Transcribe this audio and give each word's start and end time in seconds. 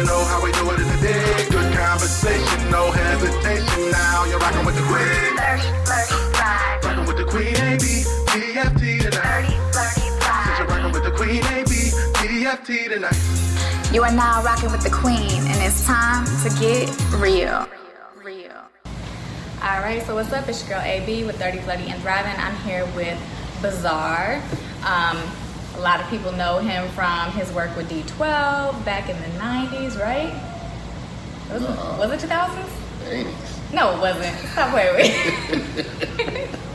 you 0.00 0.06
know 0.06 0.24
how 0.24 0.42
we 0.42 0.50
do 0.52 0.64
it 0.70 0.80
in 0.80 0.88
the 0.88 1.00
day. 1.02 1.46
Good 1.50 1.76
conversation, 1.76 2.70
no 2.70 2.90
hesitation. 2.90 3.90
Now 3.90 4.24
you're 4.24 4.38
rocking 4.38 4.64
with 4.64 4.76
the 4.76 4.86
queen. 4.88 5.36
Flirty, 5.36 5.68
flirty, 5.84 6.16
fly. 6.32 6.80
Rocking 6.84 7.06
with 7.06 7.18
the 7.18 7.28
queen, 7.28 7.54
AB, 7.68 7.84
TFT 8.32 8.82
tonight. 9.04 9.44
Flirty, 9.72 10.08
flirty, 10.24 10.44
Since 10.44 10.58
you're 10.58 10.68
rocking 10.68 10.92
with 10.92 11.04
the 11.04 11.10
queen, 11.10 11.44
AB, 11.52 11.72
TFT 12.16 12.88
tonight. 12.88 13.92
You 13.92 14.02
are 14.02 14.12
now 14.12 14.42
rocking 14.42 14.72
with 14.72 14.82
the 14.82 14.90
queen, 14.90 15.42
and 15.52 15.58
it's 15.60 15.84
time 15.84 16.24
to 16.44 16.48
get 16.58 16.88
real. 17.20 17.68
Real. 18.24 18.56
All 19.62 19.80
right, 19.84 20.02
so 20.06 20.14
what's 20.14 20.32
up? 20.32 20.48
It's 20.48 20.66
your 20.66 20.78
girl 20.78 20.86
AB 20.86 21.24
with 21.24 21.36
30 21.36 21.58
Flirty 21.58 21.90
and 21.90 22.00
Thriving. 22.00 22.32
I'm 22.38 22.56
here 22.64 22.86
with 22.96 23.20
Bizarre. 23.60 24.40
Um, 24.86 25.18
a 25.80 25.82
lot 25.82 25.98
of 25.98 26.06
people 26.10 26.30
know 26.32 26.58
him 26.58 26.86
from 26.90 27.30
his 27.32 27.50
work 27.52 27.74
with 27.74 27.88
D12 27.88 28.84
back 28.84 29.08
in 29.08 29.16
the 29.16 29.28
90s, 29.38 29.98
right? 29.98 30.30
Was, 31.50 31.62
it, 31.62 31.70
uh-huh. 31.70 31.96
was 31.98 32.10
it 32.22 32.28
2000s? 32.28 32.68
80s. 33.08 33.72
No, 33.72 33.96
it 33.96 33.98
wasn't. 33.98 34.36
Stop 34.50 34.72
playing 34.72 34.94
with. 34.96 36.56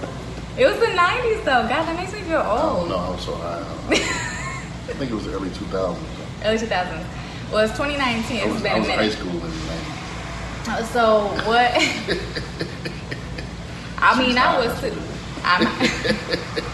It 0.57 0.65
was 0.65 0.79
the 0.79 0.85
90s 0.85 1.43
though. 1.43 1.67
God, 1.67 1.69
that 1.69 1.97
makes 1.97 2.13
me 2.13 2.21
feel 2.21 2.39
old. 2.39 2.87
no, 2.87 2.97
I'm 2.97 3.19
so 3.19 3.35
high. 3.35 3.59
I 3.89 3.95
think 4.93 5.11
it 5.11 5.13
was 5.13 5.25
the 5.25 5.33
early 5.33 5.49
2000s. 5.49 5.97
Early 6.45 6.57
2000s. 6.57 7.05
Well, 7.51 7.65
it's 7.65 7.73
2019. 7.73 8.39
I 8.39 8.45
was, 8.49 8.61
been 8.61 8.71
I 8.71 8.75
a 8.75 8.79
was 8.79 8.87
in 8.87 8.95
high 8.95 9.09
school 9.09 9.31
in 9.31 9.41
the 9.41 9.47
90s. 9.47 10.69
Uh, 10.69 10.81
so 10.85 11.27
what? 11.45 11.73
I 13.97 14.17
mean, 14.17 14.37
I 14.37 14.57
was 14.65 14.79
too. 14.79 14.95
I'm. 15.43 15.67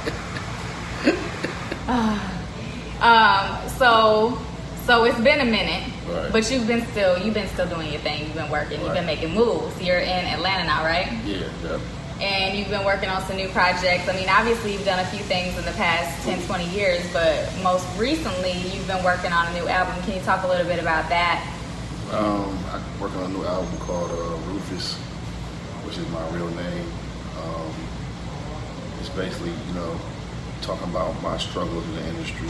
um. 3.02 3.70
So, 3.78 4.38
so 4.86 5.03
it's 5.06 5.20
been 5.20 5.39
a 5.42 5.45
minute, 5.45 5.92
Right. 6.08 6.31
but 6.31 6.50
you've 6.52 6.67
been 6.67 6.86
still, 6.88 7.17
you've 7.17 7.34
been 7.34 7.47
still 7.50 7.67
doing 7.67 7.92
your 7.92 8.02
thing. 8.02 8.22
You've 8.25 8.34
been 8.36 8.50
working. 8.52 8.81
You've 8.81 8.94
been 8.94 9.06
making 9.06 9.34
moves. 9.34 9.81
You're 9.81 10.00
in 10.00 10.25
Atlanta 10.25 10.66
now, 10.66 10.84
right? 10.84 11.12
Yeah, 11.25 11.47
yeah. 11.64 11.80
And 12.22 12.58
you've 12.58 12.69
been 12.69 12.86
working 12.86 13.09
on 13.09 13.23
some 13.23 13.36
new 13.38 13.50
projects. 13.50 14.08
I 14.08 14.14
mean, 14.14 14.30
obviously, 14.30 14.73
you've 14.73 14.86
done 14.86 15.00
a 15.00 15.06
few 15.08 15.19
things 15.22 15.58
in 15.58 15.66
the 15.66 15.72
past 15.72 16.23
10, 16.23 16.44
20 16.45 16.69
years, 16.69 17.02
but 17.12 17.50
most 17.64 17.88
recently, 17.97 18.52
you've 18.53 18.86
been 18.88 19.03
working 19.03 19.34
on 19.34 19.47
a 19.47 19.53
new 19.59 19.67
album. 19.67 20.02
Can 20.03 20.14
you 20.16 20.22
talk 20.22 20.44
a 20.44 20.47
little 20.47 20.67
bit 20.67 20.80
about 20.80 21.09
that? 21.09 21.42
Um, 22.12 22.58
I'm 22.72 22.84
working 23.00 23.19
on 23.22 23.31
a 23.31 23.34
new 23.34 23.44
album 23.45 23.75
called 23.80 24.12
uh, 24.12 24.38
Rufus, 24.52 24.95
which 25.88 25.97
is 25.97 26.08
my 26.09 26.28
real 26.30 26.50
name. 26.50 26.86
Um, 27.42 27.73
it's 29.00 29.09
basically, 29.09 29.50
you 29.67 29.73
know, 29.73 29.97
talking 30.61 30.89
about 30.89 31.19
my 31.21 31.37
struggles 31.37 31.85
in 31.85 31.95
the 31.95 32.07
industry, 32.07 32.49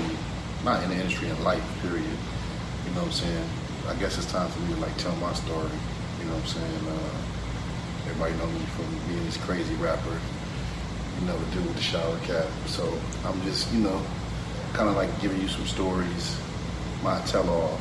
not 0.64 0.84
in 0.84 0.90
the 0.90 0.96
industry, 0.96 1.30
in 1.30 1.44
life, 1.44 1.64
period. 1.82 2.04
You 2.04 2.92
know 2.96 3.08
what 3.08 3.08
I'm 3.08 3.12
saying? 3.12 3.50
I 3.88 3.96
guess 3.96 4.18
it's 4.18 4.32
time 4.32 4.50
for 4.50 4.60
me 4.62 4.74
to 4.76 4.80
like 4.82 4.96
tell 4.98 5.16
my 5.18 5.34
story. 5.34 5.72
You 6.20 6.26
know 6.28 6.36
what 6.36 6.44
I'm 6.44 6.48
saying? 6.48 6.84
Uh, 6.88 8.12
everybody 8.12 8.34
know 8.36 8.48
me 8.48 8.66
from 8.76 8.86
being 9.08 9.24
this 9.26 9.38
crazy 9.38 9.76
rapper, 9.76 10.20
you 11.20 11.26
know, 11.28 11.38
the 11.38 11.56
dude 11.56 11.66
with 11.66 11.76
the 11.76 11.82
shower 11.82 12.18
cap. 12.28 12.46
So 12.68 12.84
I'm 13.26 13.42
just, 13.44 13.72
you 13.74 13.80
know, 13.80 14.02
kind 14.74 14.90
of 14.90 14.96
like 14.96 15.10
giving 15.22 15.42
you 15.42 15.48
some 15.48 15.66
stories, 15.66 16.38
my 17.04 17.20
tell-all, 17.26 17.80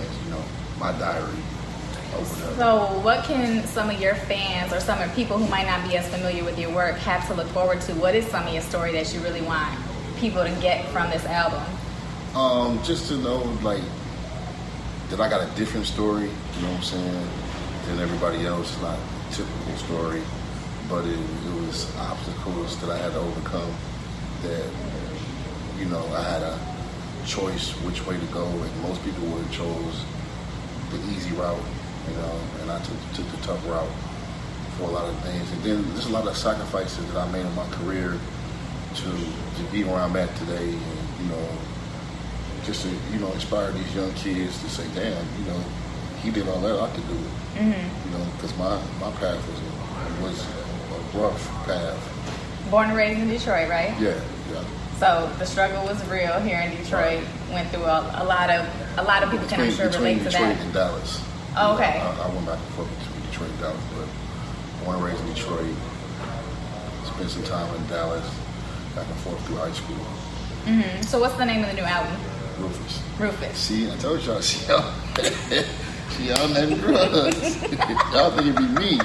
as 0.00 0.24
you 0.24 0.30
know, 0.30 0.42
my 0.78 0.92
diary. 0.98 1.42
So, 2.56 2.86
what 3.02 3.24
can 3.24 3.64
some 3.66 3.90
of 3.90 4.00
your 4.00 4.14
fans 4.14 4.72
or 4.72 4.80
some 4.80 5.00
of 5.00 5.14
people 5.14 5.38
who 5.38 5.48
might 5.48 5.66
not 5.66 5.86
be 5.88 5.96
as 5.96 6.08
familiar 6.08 6.42
with 6.44 6.58
your 6.58 6.70
work 6.70 6.96
have 6.96 7.26
to 7.28 7.34
look 7.34 7.46
forward 7.48 7.80
to? 7.82 7.94
What 7.94 8.14
is 8.14 8.26
some 8.26 8.46
of 8.46 8.52
your 8.52 8.62
story 8.62 8.92
that 8.92 9.12
you 9.12 9.20
really 9.20 9.42
want 9.42 9.78
people 10.16 10.42
to 10.42 10.50
get 10.60 10.88
from 10.88 11.10
this 11.10 11.24
album? 11.26 11.62
Um, 12.34 12.82
just 12.82 13.08
to 13.08 13.16
know, 13.16 13.38
like, 13.62 13.82
that 15.10 15.20
I 15.20 15.28
got 15.28 15.40
a 15.40 15.54
different 15.56 15.86
story, 15.86 16.24
you 16.24 16.62
know 16.62 16.68
what 16.68 16.78
I'm 16.78 16.82
saying, 16.82 17.28
than 17.86 18.00
everybody 18.00 18.46
else. 18.46 18.72
It's 18.72 18.82
not 18.82 18.98
a 18.98 19.34
typical 19.34 19.76
story, 19.76 20.22
but 20.88 21.04
it, 21.04 21.18
it 21.18 21.66
was 21.66 21.94
obstacles 21.98 22.78
that 22.80 22.90
I 22.90 22.98
had 22.98 23.12
to 23.12 23.18
overcome 23.18 23.72
that, 24.42 24.70
you 25.78 25.86
know, 25.86 26.04
I 26.14 26.22
had 26.22 26.42
a 26.42 26.58
choice 27.26 27.70
which 27.84 28.04
way 28.06 28.18
to 28.18 28.26
go, 28.26 28.46
and 28.46 28.82
most 28.82 29.02
people 29.04 29.24
would 29.28 29.44
have 29.44 29.52
chose 29.52 30.04
the 30.90 30.98
easy 31.12 31.34
route, 31.36 31.60
you 32.06 32.16
know, 32.16 32.40
and 32.62 32.70
I 32.70 32.78
took, 32.80 32.96
took 33.14 33.28
the 33.28 33.46
tough 33.46 33.66
route 33.66 33.90
for 34.76 34.84
a 34.84 34.92
lot 34.92 35.08
of 35.08 35.18
things. 35.24 35.50
And 35.52 35.62
then 35.62 35.88
there's 35.94 36.06
a 36.06 36.12
lot 36.12 36.26
of 36.26 36.36
sacrifices 36.36 37.04
that 37.12 37.16
I 37.16 37.30
made 37.32 37.44
in 37.44 37.54
my 37.54 37.66
career 37.70 38.18
to, 38.94 39.10
to 39.10 39.62
be 39.72 39.84
where 39.84 39.96
I'm 39.96 40.16
at 40.16 40.34
today, 40.36 40.68
and, 40.68 41.20
you 41.20 41.28
know, 41.28 41.48
just 42.68 42.82
to 42.82 42.88
you 43.12 43.18
know 43.18 43.32
inspire 43.32 43.72
these 43.72 43.94
young 43.94 44.12
kids 44.14 44.60
to 44.62 44.68
say, 44.68 44.84
"Damn, 44.94 45.24
you 45.38 45.44
know, 45.50 45.64
he 46.22 46.30
did 46.30 46.46
all 46.48 46.60
that, 46.60 46.78
I 46.78 46.90
could 46.94 47.06
do 47.08 47.14
it." 47.14 47.32
Mm-hmm. 47.58 48.12
You 48.12 48.18
know, 48.18 48.24
because 48.36 48.56
my 48.58 48.76
my 49.00 49.10
path 49.16 49.40
was 49.48 49.58
a, 49.58 50.22
was 50.22 50.38
a 50.44 51.18
rough 51.18 51.42
path. 51.64 52.70
Born 52.70 52.88
and 52.88 52.96
raised 52.96 53.20
in 53.20 53.28
Detroit, 53.28 53.70
right? 53.70 53.98
Yeah, 53.98 54.20
yeah. 54.52 54.64
So 54.98 55.32
the 55.38 55.46
struggle 55.46 55.84
was 55.84 56.04
real 56.08 56.38
here 56.40 56.60
in 56.60 56.76
Detroit. 56.76 57.24
Went 57.50 57.70
through 57.70 57.84
a, 57.84 58.20
a 58.20 58.24
lot 58.24 58.50
of 58.50 58.66
a 58.98 59.02
lot 59.02 59.22
of 59.22 59.30
people 59.30 59.48
can 59.48 59.60
I'm 59.60 59.70
sure 59.70 59.88
relate 59.88 60.18
to 60.18 60.24
Detroit 60.24 60.56
that. 60.56 60.60
and 60.60 60.72
Dallas. 60.74 61.24
Oh, 61.60 61.74
okay. 61.74 61.98
I, 61.98 62.22
I 62.22 62.28
went 62.32 62.46
back 62.46 62.58
and 62.58 62.74
forth 62.74 62.88
between 63.00 63.26
Detroit 63.26 63.50
and 63.50 63.58
Dallas, 63.58 63.82
but 63.96 64.84
born 64.84 64.96
and 64.96 65.04
raised 65.04 65.20
in 65.20 65.34
Detroit. 65.34 65.74
Spent 67.04 67.30
some 67.30 67.42
time 67.42 67.74
in 67.74 67.86
Dallas, 67.88 68.24
back 68.94 69.06
and 69.08 69.16
forth 69.26 69.44
through 69.46 69.56
high 69.56 69.72
school. 69.72 69.96
hmm 69.96 71.02
So 71.02 71.18
what's 71.18 71.34
the 71.34 71.44
name 71.44 71.64
of 71.64 71.70
the 71.70 71.74
new 71.74 71.82
album? 71.82 72.14
Rufus. 72.60 73.02
Rufus. 73.18 73.58
See, 73.58 73.90
I 73.90 73.96
told 73.96 74.22
y'all, 74.22 74.40
see 74.42 74.66
y'all, 74.70 74.92
see 76.10 76.28
y'all 76.28 76.46
nothing 76.46 76.78
drugs. 76.78 77.62
y'all 78.14 78.30
think 78.30 78.54
it'd 78.54 78.56
be 78.56 78.68
me. 78.78 79.00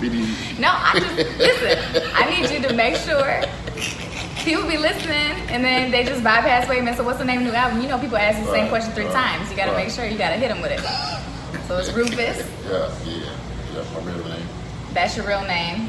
Be 0.00 0.08
the- 0.08 0.60
No, 0.60 0.70
I 0.74 0.98
just 0.98 1.38
listen. 1.38 2.02
I 2.12 2.28
need 2.28 2.50
you 2.50 2.60
to 2.66 2.74
make 2.74 2.96
sure 2.96 3.40
people 4.44 4.66
be 4.66 4.78
listening, 4.78 5.46
and 5.48 5.64
then 5.64 5.92
they 5.92 6.02
just 6.02 6.24
bypass. 6.24 6.68
Wait 6.68 6.80
a 6.80 6.82
minute. 6.82 6.96
So 6.96 7.04
what's 7.04 7.18
the 7.18 7.24
name 7.24 7.38
of 7.38 7.44
the 7.46 7.52
new 7.52 7.56
album? 7.56 7.80
You 7.80 7.86
know, 7.86 8.00
people 8.00 8.16
ask 8.16 8.40
you 8.40 8.46
the 8.46 8.50
same 8.50 8.68
question 8.68 8.92
three 8.94 9.04
right, 9.04 9.14
times. 9.14 9.48
You 9.48 9.56
got 9.56 9.66
to 9.66 9.72
right. 9.72 9.86
make 9.86 9.94
sure 9.94 10.04
you 10.06 10.18
got 10.18 10.30
to 10.30 10.36
hit 10.36 10.48
them 10.48 10.60
with 10.60 10.72
it. 10.72 11.23
So 11.68 11.78
it's 11.78 11.92
Rufus. 11.92 12.38
Yeah, 12.66 12.92
yeah, 13.06 13.30
yeah. 13.74 13.84
My 13.94 14.12
real 14.12 14.24
name. 14.28 14.46
That's 14.92 15.16
your 15.16 15.26
real 15.26 15.42
name. 15.42 15.88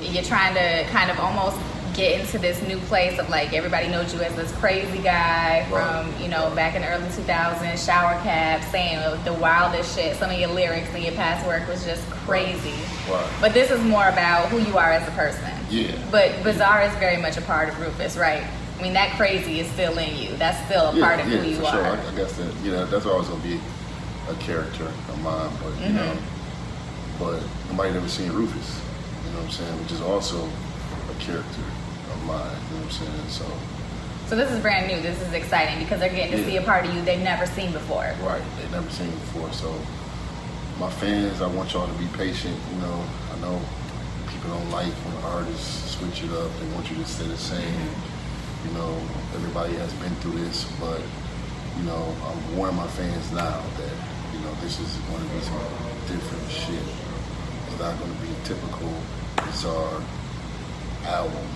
Yeah. 0.00 0.10
You're 0.10 0.24
trying 0.24 0.54
to 0.54 0.84
kind 0.90 1.10
of 1.10 1.18
almost 1.18 1.56
get 1.94 2.20
into 2.20 2.38
this 2.38 2.60
new 2.66 2.78
place 2.88 3.18
of 3.18 3.28
like 3.28 3.52
everybody 3.52 3.86
knows 3.88 4.14
you 4.14 4.20
as 4.20 4.34
this 4.34 4.50
crazy 4.52 4.98
guy 5.02 5.66
from 5.68 6.10
Right. 6.10 6.20
you 6.20 6.28
know 6.28 6.50
back 6.54 6.74
in 6.74 6.80
the 6.82 6.88
early 6.88 7.06
2000s, 7.08 7.84
shower 7.84 8.20
cap, 8.22 8.62
saying 8.70 8.98
the 9.24 9.32
wildest 9.34 9.94
shit. 9.96 10.16
Some 10.16 10.30
of 10.30 10.38
your 10.38 10.50
lyrics 10.50 10.88
and 10.94 11.02
your 11.04 11.14
past 11.14 11.46
work 11.46 11.66
was 11.68 11.84
just 11.84 12.02
crazy. 12.10 12.72
Right. 13.10 13.26
But 13.40 13.54
this 13.54 13.70
is 13.70 13.80
more 13.82 14.08
about 14.08 14.48
who 14.48 14.58
you 14.60 14.76
are 14.78 14.90
as 14.92 15.06
a 15.08 15.10
person. 15.12 15.50
Yeah. 15.70 15.92
But 16.10 16.42
Bizarre 16.42 16.82
is 16.82 16.94
very 16.96 17.20
much 17.20 17.36
a 17.38 17.42
part 17.42 17.68
of 17.70 17.80
Rufus, 17.80 18.16
right? 18.16 18.44
I 18.78 18.82
mean, 18.82 18.92
that 18.94 19.16
crazy 19.16 19.60
is 19.60 19.70
still 19.70 19.96
in 19.98 20.16
you. 20.16 20.36
That's 20.36 20.58
still 20.66 20.90
a 20.90 20.94
yeah, 20.96 21.06
part 21.06 21.20
of 21.20 21.28
yeah, 21.28 21.38
who 21.38 21.48
you 21.48 21.56
for 21.56 21.66
are. 21.66 21.72
sure. 21.72 21.84
I, 21.84 22.08
I 22.08 22.14
guess 22.14 22.36
that 22.36 22.54
you 22.64 22.72
know 22.72 22.84
that's 22.86 23.06
always 23.06 23.28
gonna 23.28 23.42
be 23.42 23.60
a 24.32 24.36
character 24.40 24.84
of 24.86 25.22
mine, 25.22 25.50
but 25.62 25.72
you 25.86 25.92
know, 25.92 26.02
Mm-hmm. 26.12 27.18
but 27.24 27.42
nobody 27.70 27.92
never 27.92 28.08
seen 28.08 28.32
Rufus. 28.32 28.80
You 29.26 29.30
know 29.32 29.38
what 29.38 29.44
I'm 29.46 29.50
saying? 29.52 29.78
Which 29.82 29.92
is 29.92 30.00
also 30.00 30.44
a 30.44 31.14
character 31.20 31.62
of 32.12 32.18
mine. 32.26 32.56
You 32.72 32.76
know 32.76 32.82
what 32.82 32.84
I'm 32.84 32.90
saying? 32.90 33.28
So 33.28 33.44
So 34.28 34.36
this 34.36 34.50
is 34.50 34.60
brand 34.60 34.88
new. 34.88 35.00
This 35.00 35.20
is 35.20 35.32
exciting 35.32 35.78
because 35.78 36.00
they're 36.00 36.08
getting 36.12 36.32
to 36.32 36.40
Yeah. 36.40 36.46
see 36.46 36.56
a 36.56 36.62
part 36.62 36.84
of 36.86 36.94
you 36.94 37.02
they've 37.02 37.20
never 37.22 37.46
seen 37.46 37.72
before. 37.72 38.14
right, 38.22 38.42
they've 38.58 38.70
never 38.72 38.88
seen 38.90 39.10
before. 39.10 39.52
So 39.52 39.68
my 40.80 40.90
fans, 40.90 41.40
I 41.42 41.46
want 41.48 41.72
y'all 41.72 41.86
to 41.86 41.98
be 41.98 42.08
patient. 42.16 42.56
You 42.74 42.80
know, 42.80 43.04
I 43.32 43.38
know 43.44 43.60
people 44.28 44.50
don't 44.56 44.70
like 44.70 44.92
when 45.04 45.16
artists 45.32 45.92
switch 45.96 46.24
it 46.24 46.32
up. 46.32 46.50
They 46.58 46.66
want 46.74 46.90
you 46.90 46.96
to 46.96 47.04
stay 47.04 47.26
the 47.26 47.36
same. 47.36 47.86
You 48.66 48.72
know, 48.78 48.96
everybody 49.34 49.74
has 49.74 49.92
been 49.94 50.14
through 50.22 50.38
this, 50.44 50.64
but 50.80 51.00
you 51.78 51.84
know, 51.84 52.14
I'm 52.26 52.56
warning 52.56 52.76
my 52.76 52.86
fans 52.88 53.30
now 53.32 53.60
that 53.78 53.94
you 54.32 54.40
know 54.40 54.52
this 54.60 54.78
is 54.80 54.94
going 55.10 55.22
to 55.22 55.34
be 55.34 55.40
some 55.40 55.58
different 56.08 56.50
shit. 56.50 56.84
It's 57.68 57.78
not 57.80 57.98
going 57.98 58.12
to 58.12 58.20
be 58.20 58.28
a 58.32 58.44
typical 58.44 58.92
bizarre 59.36 60.02
album, 61.06 61.46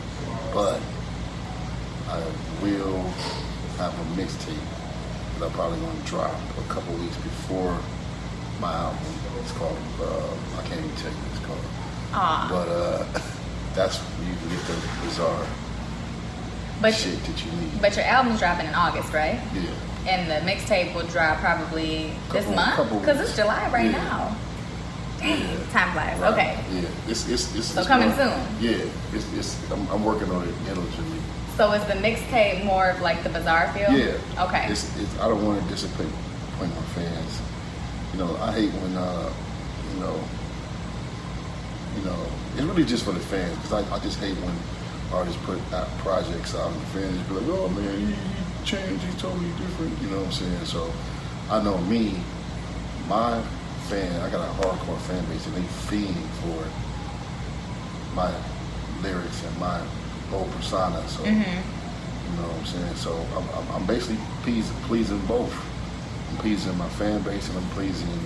but 0.55 0.81
I 2.09 2.19
will 2.63 3.03
have 3.79 3.93
a 3.93 4.05
mixtape 4.21 4.57
that 5.39 5.47
I'm 5.47 5.53
probably 5.53 5.79
going 5.81 5.97
to 6.01 6.07
drop 6.07 6.35
a 6.59 6.73
couple 6.73 6.95
weeks 6.97 7.17
before 7.17 7.79
my 8.61 8.73
album. 8.73 8.99
It's 9.41 9.53
called 9.53 9.77
uh, 10.01 10.59
I 10.59 10.63
can't 10.67 10.81
even 10.81 10.97
tell 10.97 11.11
you 11.11 11.17
what 11.19 11.37
it's 11.37 11.47
called, 11.47 11.65
Aw. 12.15 12.49
but 12.51 12.69
uh, 12.69 13.21
that's 13.75 13.99
you 14.27 14.35
can 14.35 14.49
get 14.49 14.65
the 14.67 15.05
bizarre 15.05 15.47
But 16.81 16.95
shit 16.95 17.23
that 17.23 17.45
you 17.45 17.53
need. 17.53 17.81
but 17.83 17.95
your 17.95 18.07
album's 18.07 18.39
dropping 18.41 18.67
in 18.67 18.75
August, 18.75 19.13
right? 19.13 19.39
yeah. 19.55 19.71
And 20.07 20.31
the 20.31 20.51
mixtape 20.51 20.95
will 20.95 21.07
drop 21.09 21.39
probably 21.39 22.13
this 22.33 22.47
month 22.55 22.77
because 23.01 23.21
it's 23.21 23.35
July 23.37 23.69
right 23.73 23.87
Yeah. 23.91 24.03
now. 24.05 24.37
Dang, 25.19 25.67
time 25.73 25.93
flies. 25.93 26.19
Right. 26.21 26.33
Okay, 26.33 26.65
Yeah. 26.73 26.89
It's 27.09 27.29
it's 27.29 27.55
it's. 27.57 27.67
So 27.69 27.81
it's 27.81 27.89
coming 27.89 28.13
soon? 28.13 28.33
Yeah. 28.61 28.85
It's 29.13 29.27
it's. 29.35 29.71
I'm, 29.71 29.89
I'm 29.91 30.05
working 30.05 30.31
on 30.31 30.47
it 30.49 30.55
diligently. 30.65 31.19
so 31.57 31.73
is 31.73 31.83
the 31.87 31.95
mixtape 31.95 32.65
more 32.65 32.91
of 32.91 33.01
like 33.01 33.23
the 33.25 33.31
bizarre 33.31 33.73
feel? 33.73 33.91
Yeah. 33.91 34.19
Okay. 34.45 34.67
It's, 34.71 34.97
it's 34.99 35.19
I 35.19 35.27
don't 35.29 35.45
want 35.45 35.61
to 35.63 35.69
disappoint 35.69 36.11
disappoint 36.11 36.75
my 36.77 36.83
fans. 36.95 37.41
you 38.13 38.19
know, 38.21 38.37
I 38.37 38.53
hate 38.53 38.71
when, 38.81 38.95
uh, 38.97 39.33
you 39.95 40.01
know, 40.01 40.21
you 41.99 42.05
know, 42.05 42.27
it's 42.55 42.63
really 42.63 42.85
just 42.85 43.05
for 43.05 43.13
the 43.13 43.21
fans 43.21 43.55
because 43.57 43.73
I, 43.85 43.95
I 43.95 43.99
just 44.01 44.19
hate 44.21 44.37
when 44.37 44.55
artists 45.13 45.41
put 45.45 45.59
out 45.73 45.89
projects 45.99 46.55
out 46.55 46.71
and 46.73 46.81
the 46.81 46.87
fans 46.87 47.29
be 47.29 47.35
like, 47.35 47.45
oh 47.49 47.69
man, 47.69 48.15
changed, 48.67 49.03
he's 49.05 49.15
totally 49.23 49.49
different. 49.63 49.97
You 50.03 50.11
know 50.11 50.19
what 50.19 50.27
I'm 50.27 50.33
saying? 50.33 50.65
So 50.67 50.93
I 51.49 51.63
know 51.63 51.79
me, 51.87 52.19
my 53.09 53.41
fan, 53.89 54.21
I 54.21 54.29
got 54.31 54.43
a 54.43 54.53
hardcore 54.61 54.99
fan 55.07 55.25
base 55.27 55.47
and 55.47 55.55
they 55.55 55.63
fiend 55.87 56.17
for 56.43 56.67
my 58.15 58.35
lyrics 59.03 59.45
and 59.45 59.59
my 59.59 59.79
whole 60.31 60.49
persona. 60.59 61.07
So. 61.09 61.23
Mm-hmm. 61.23 61.87
You 62.27 62.43
know 62.43 62.49
what 62.49 62.59
I'm 62.59 62.67
saying? 62.67 62.97
So 62.97 63.15
I'm, 63.39 63.49
I'm, 63.55 63.71
I'm 63.77 63.87
basically 63.87 64.19
pleasing, 64.43 64.77
pleasing 64.91 65.21
both. 65.27 65.55
I'm 66.31 66.37
pleasing 66.39 66.77
my 66.77 66.89
fan 66.99 67.23
base 67.23 67.49
and 67.49 67.59
I'm 67.59 67.71
pleasing, 67.71 68.19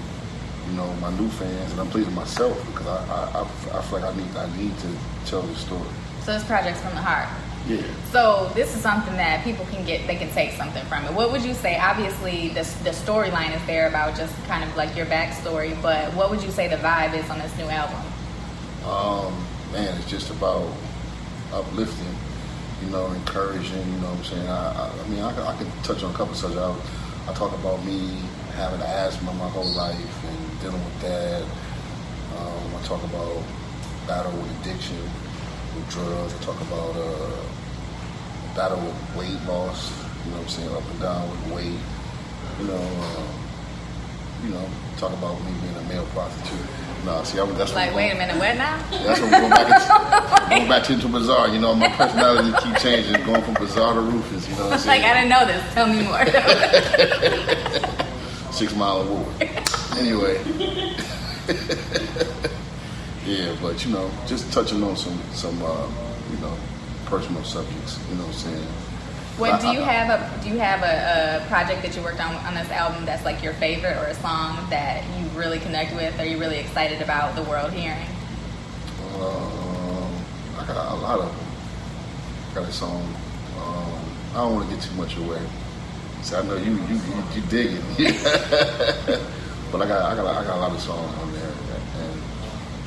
you 0.67 0.73
know, 0.73 0.91
my 1.05 1.11
new 1.19 1.29
fans 1.29 1.71
and 1.73 1.81
I'm 1.81 1.91
pleasing 1.91 2.15
myself 2.15 2.57
because 2.73 2.87
I, 2.87 2.97
I, 2.97 3.43
I, 3.43 3.79
I 3.79 3.83
feel 3.83 4.01
like 4.01 4.15
I 4.15 4.17
need 4.17 4.37
I 4.37 4.57
need 4.57 4.79
to 4.79 4.89
tell 5.27 5.43
the 5.43 5.55
story. 5.55 5.87
So 6.25 6.33
this 6.33 6.45
project's 6.45 6.81
from 6.81 6.95
the 6.95 7.03
heart. 7.03 7.29
Yeah. 7.67 7.83
So 8.11 8.51
this 8.55 8.75
is 8.75 8.83
something 8.83 9.17
that 9.17 9.45
people 9.45 9.67
can 9.67 9.85
get, 9.85 10.07
they 10.07 10.17
can 10.17 10.31
take 10.31 10.53
something 10.53 10.85
from 10.87 11.05
it. 11.05 11.13
What 11.13 11.31
would 11.31 11.45
you 11.45 11.55
say? 11.55 11.79
Obviously, 11.79 12.49
the, 12.49 12.63
the 12.83 12.91
storyline 12.91 13.55
is 13.55 13.65
there 13.67 13.89
about 13.89 14.17
just 14.17 14.35
kind 14.45 14.65
of 14.65 14.75
like 14.77 14.97
your 14.97 15.07
backstory, 15.07 15.81
but 15.83 16.13
what 16.15 16.31
would 16.31 16.43
you 16.43 16.51
say 16.51 16.69
the 16.69 16.77
vibe 16.77 17.15
is 17.15 17.29
on 17.31 17.39
this 17.39 17.57
new 17.57 17.67
album? 17.67 18.01
Um, 18.85 19.35
man, 19.73 19.97
it's 19.99 20.11
just 20.11 20.31
about 20.31 20.73
uplifting, 21.53 22.15
you 22.83 22.91
know, 22.91 23.13
encouraging. 23.13 23.93
You 23.93 24.01
know 24.01 24.11
what 24.11 24.19
I'm 24.19 24.25
saying? 24.25 24.49
I, 24.49 24.73
I, 24.73 24.91
I 25.05 25.09
mean, 25.09 25.21
I, 25.21 25.31
I 25.47 25.57
can 25.57 25.71
touch 25.83 26.03
on 26.03 26.13
a 26.13 26.17
couple 26.17 26.33
of 26.33 26.39
subjects. 26.39 26.63
I, 26.63 27.31
I 27.31 27.35
talk 27.35 27.53
about 27.53 27.85
me 27.85 28.23
having 28.55 28.81
asthma 28.81 29.33
my 29.35 29.49
whole 29.49 29.71
life 29.77 30.25
and 30.25 30.61
dealing 30.61 30.83
with 30.83 31.01
that. 31.03 31.43
Um, 31.43 32.75
I 32.75 32.83
talk 32.85 33.03
about 33.05 33.43
battle 34.07 34.33
with 34.33 34.61
addiction, 34.61 34.97
with 35.81 35.91
drugs. 35.91 36.35
Talk 36.45 36.61
about 36.61 36.95
uh, 36.97 37.41
battle 38.55 38.81
with 38.81 39.17
weight 39.17 39.41
loss. 39.49 39.91
You 40.25 40.31
know 40.31 40.37
what 40.37 40.43
I'm 40.43 40.49
saying? 40.49 40.75
Up 40.77 40.91
and 40.91 41.01
down 41.01 41.31
with 41.31 41.53
weight. 41.53 41.81
You 42.61 42.67
know. 42.69 42.85
Um, 43.17 43.41
you 44.45 44.51
know, 44.51 44.67
talk 44.97 45.13
about 45.13 45.39
me 45.45 45.53
being 45.61 45.77
a 45.77 45.83
male 45.89 46.07
prostitute. 46.13 46.59
No, 47.05 47.23
see, 47.25 47.39
I, 47.39 47.47
that's 47.53 47.75
Like, 47.75 47.95
wait 47.95 48.11
a 48.11 48.15
minute, 48.15 48.37
what 48.37 48.57
now? 48.57 48.77
that's 48.91 49.21
what 49.21 49.31
we're 49.31 49.41
going 49.41 49.51
back 49.51 49.69
into, 49.69 50.49
going 50.49 50.69
back 50.69 50.91
into 50.91 51.09
bizarre. 51.09 51.49
You 51.49 51.61
know, 51.61 51.75
my 51.75 51.89
personality 51.97 52.53
keep 52.63 52.77
changing, 52.79 53.25
going 53.25 53.43
from 53.43 53.55
Bizarre 53.55 53.95
to 53.95 54.01
Rufus. 54.01 54.49
You 54.49 54.57
know 54.57 54.65
what 54.65 54.73
I'm 54.75 54.79
saying? 54.79 55.03
Like. 55.03 55.11
I 55.11 55.15
didn't 55.15 55.31
know 55.31 55.47
this. 55.47 55.63
Tell 55.75 55.87
me 55.87 56.03
more. 56.03 56.27
Six 58.53 58.75
Mile 58.75 59.03
Award. 59.03 59.27
Anyway, 59.97 60.43
yeah, 63.31 63.57
but 63.63 63.85
you 63.85 63.93
know, 63.93 64.11
just 64.27 64.53
touching 64.53 64.83
on 64.83 64.97
some 64.97 65.21
some 65.33 65.63
uh, 65.63 65.89
you 66.31 66.39
know 66.39 66.57
personal 67.07 67.43
subjects. 67.45 67.99
You 68.09 68.17
know 68.17 68.23
what 68.23 68.35
I'm 68.35 68.53
saying? 68.53 68.69
what 69.41 69.61
do 69.61 69.69
you 69.69 69.81
have 69.81 70.11
a 70.11 70.43
do 70.45 70.51
you 70.51 70.59
have 70.59 70.83
a, 70.83 71.43
a 71.43 71.49
project 71.49 71.83
that 71.83 71.97
you 71.97 72.03
worked 72.03 72.21
on 72.21 72.35
on 72.45 72.55
this 72.55 72.71
album 72.71 73.07
that's 73.07 73.25
like 73.25 73.43
your 73.43 73.55
favorite 73.55 73.97
or 73.97 74.05
a 74.05 74.15
song 74.17 74.59
that 74.69 75.03
you 75.19 75.27
really 75.29 75.59
connect 75.59 75.95
with 75.95 76.19
Are 76.21 76.27
you're 76.27 76.39
really 76.39 76.59
excited 76.59 77.01
about 77.01 77.35
the 77.35 77.43
world 77.45 77.73
hearing? 77.73 78.07
Um, 79.15 80.13
I 80.59 80.65
got 80.67 80.93
a 80.93 80.97
lot 80.97 81.21
of 81.21 81.27
them. 81.27 81.47
I 82.51 82.55
got 82.55 82.69
a 82.69 82.73
song. 82.73 83.03
Um, 83.57 84.01
I 84.33 84.35
don't 84.35 84.55
want 84.55 84.69
to 84.69 84.77
get 84.77 84.85
too 84.85 84.95
much 84.95 85.17
away. 85.17 85.41
So 86.23 86.39
I 86.39 86.43
know 86.45 86.57
you 86.57 86.73
you 86.73 86.95
you, 86.95 87.25
you 87.35 87.43
dig 87.49 87.81
it, 87.99 89.21
but 89.73 89.81
I 89.81 89.89
got 89.89 90.13
I 90.13 90.17
got 90.17 90.27
I 90.27 90.45
got 90.45 90.57
a 90.57 90.61
lot 90.61 90.73
of 90.73 90.81
songs 90.81 91.19
on 91.19 91.33
there, 91.33 91.50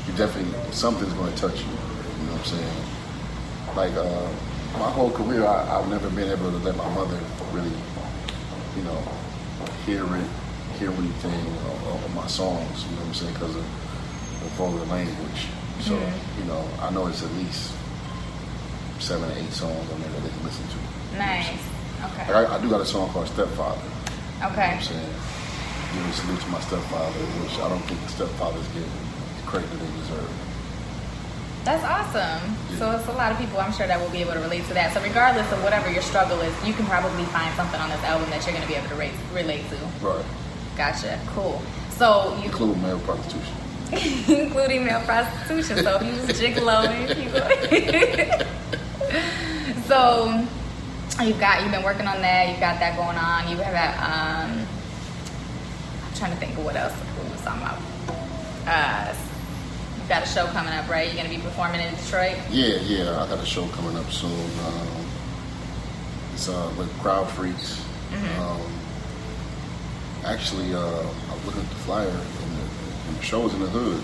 you 0.07 0.13
definitely 0.13 0.51
something's 0.71 1.13
going 1.13 1.31
to 1.33 1.37
touch 1.39 1.59
you. 1.59 1.71
You 1.71 2.25
know 2.27 2.33
what 2.33 2.39
I'm 2.39 2.45
saying? 2.45 3.75
Like 3.75 3.93
uh, 3.93 4.29
my 4.79 4.89
whole 4.91 5.11
career, 5.11 5.45
I, 5.45 5.79
I've 5.79 5.89
never 5.89 6.09
been 6.09 6.29
able 6.29 6.51
to 6.51 6.57
let 6.57 6.75
my 6.75 6.87
mother 6.93 7.19
really, 7.51 7.71
you 8.77 8.83
know, 8.83 8.99
hear 9.85 10.03
it, 10.03 10.29
hear 10.79 10.91
anything 10.91 11.45
of, 11.67 12.03
of 12.05 12.15
my 12.15 12.27
songs. 12.27 12.83
You 12.85 12.91
know 12.91 12.97
what 13.01 13.07
I'm 13.07 13.13
saying? 13.13 13.33
Because 13.33 13.55
of 13.55 13.63
the 14.43 14.49
vulgar 14.59 14.85
language. 14.85 15.47
So 15.81 15.93
you 15.95 16.45
know, 16.45 16.63
I 16.79 16.91
know 16.91 17.07
it's 17.07 17.23
at 17.23 17.31
least 17.33 17.73
seven 18.99 19.29
or 19.29 19.33
eight 19.37 19.51
songs 19.51 19.89
on 19.91 19.99
there 20.01 20.11
that 20.11 20.21
they 20.23 20.29
can 20.29 20.43
listen 20.43 20.65
to. 20.67 21.17
Nice. 21.17 21.49
Okay. 22.03 22.33
Like 22.33 22.49
I, 22.49 22.55
I 22.57 22.61
do 22.61 22.69
got 22.69 22.81
a 22.81 22.85
song 22.85 23.09
called 23.09 23.27
Stepfather. 23.27 23.79
Okay. 23.79 23.89
You 24.37 24.43
know 24.43 24.47
what 24.47 24.51
Okay. 24.51 24.71
I'm 24.75 24.81
saying? 24.81 25.13
Giving 25.93 26.11
salute 26.13 26.41
to 26.41 26.47
my 26.49 26.59
stepfather, 26.61 27.19
which 27.45 27.53
I 27.59 27.69
don't 27.69 27.83
think 27.85 28.01
the 28.01 28.11
stepfathers 28.25 28.65
get 28.73 28.87
credit 29.53 29.69
that 29.69 29.77
they 29.77 29.85
deserve. 30.01 30.33
That's 31.63 31.85
awesome. 31.85 32.41
So 32.77 32.89
it's 32.91 33.07
a 33.07 33.13
lot 33.13 33.31
of 33.31 33.37
people 33.37 33.59
I'm 33.59 33.71
sure 33.71 33.85
that 33.85 34.01
will 34.01 34.09
be 34.09 34.19
able 34.19 34.33
to 34.33 34.39
relate 34.39 34.65
to 34.65 34.73
that. 34.73 34.93
So 34.93 35.01
regardless 35.01 35.49
of 35.51 35.63
whatever 35.63 35.91
your 35.91 36.01
struggle 36.01 36.41
is, 36.41 36.51
you 36.65 36.73
can 36.73 36.87
probably 36.87 37.23
find 37.25 37.55
something 37.55 37.79
on 37.79 37.89
this 37.89 38.01
album 38.03 38.31
that 38.31 38.43
you're 38.43 38.53
going 38.53 38.63
to 38.63 38.67
be 38.67 38.73
able 38.75 38.89
to 38.89 38.95
rate, 38.95 39.13
relate 39.31 39.63
to. 39.69 39.77
Right. 40.05 40.25
Gotcha. 40.75 41.19
Cool. 41.27 41.61
So 41.91 42.35
you 42.39 42.45
Include 42.45 42.81
male 42.81 42.99
prostitution. 42.99 43.55
including 44.27 44.83
male 44.85 45.01
prostitution. 45.01 45.83
So 45.83 45.99
if 46.01 46.03
you 46.03 46.13
gigoling, 46.33 47.09
you 47.13 47.29
so 49.85 50.43
you've 51.21 51.39
got 51.39 51.61
you've 51.61 51.69
been 51.71 51.83
working 51.83 52.07
on 52.07 52.19
that. 52.21 52.49
You've 52.49 52.59
got 52.59 52.79
that 52.79 52.95
going 52.97 53.17
on. 53.17 53.47
You 53.47 53.57
have 53.57 53.73
that. 53.73 53.99
Um, 54.01 54.65
I'm 56.03 56.13
trying 56.15 56.31
to 56.31 56.37
think 56.37 56.57
of 56.57 56.65
what 56.65 56.75
else 56.75 56.95
we 57.21 57.29
was 57.29 57.39
talking 57.41 57.61
about. 57.61 57.79
Uh, 58.65 59.13
got 60.13 60.23
a 60.23 60.27
show 60.27 60.45
coming 60.47 60.73
up, 60.73 60.87
right? 60.89 61.07
You're 61.07 61.17
gonna 61.23 61.35
be 61.35 61.41
performing 61.41 61.81
in 61.81 61.93
Detroit. 61.95 62.37
Yeah, 62.51 62.75
yeah. 62.85 63.23
I 63.23 63.27
got 63.27 63.39
a 63.39 63.45
show 63.45 63.65
coming 63.69 63.97
up 63.97 64.11
soon. 64.11 64.29
Um, 64.31 65.05
it's 66.33 66.47
uh, 66.47 66.71
with 66.77 66.91
Crowd 66.99 67.27
Freaks. 67.31 67.83
Um, 68.39 68.61
actually, 70.23 70.73
uh, 70.73 70.79
I 70.79 71.33
was 71.33 71.45
looking 71.47 71.61
at 71.61 71.69
the 71.69 71.75
flyer, 71.77 72.07
and 72.09 72.17
the, 72.57 72.63
and 73.09 73.17
the 73.17 73.23
show's 73.23 73.53
in 73.55 73.59
the 73.61 73.67
hood. 73.69 74.03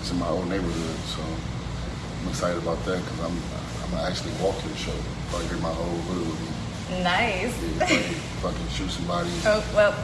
It's 0.00 0.10
in 0.10 0.18
my 0.18 0.28
old 0.28 0.48
neighborhood, 0.48 0.96
so 1.06 1.20
I'm 1.22 2.28
excited 2.28 2.56
about 2.62 2.82
that 2.86 2.98
because 3.04 3.20
I'm 3.20 3.36
I'm 3.84 4.06
actually 4.06 4.32
walk 4.42 4.58
to 4.62 4.68
the 4.68 4.76
show. 4.76 4.94
Probably 5.28 5.48
bring 5.48 5.60
my 5.62 5.68
whole 5.68 5.84
hood 6.08 6.26
with 6.28 6.40
me. 6.40 7.02
Nice. 7.04 7.54
Yeah, 7.78 7.98
fucking 8.40 8.68
shoot 8.68 8.90
somebody, 8.90 9.30
Oh 9.44 9.62
well, 9.74 9.94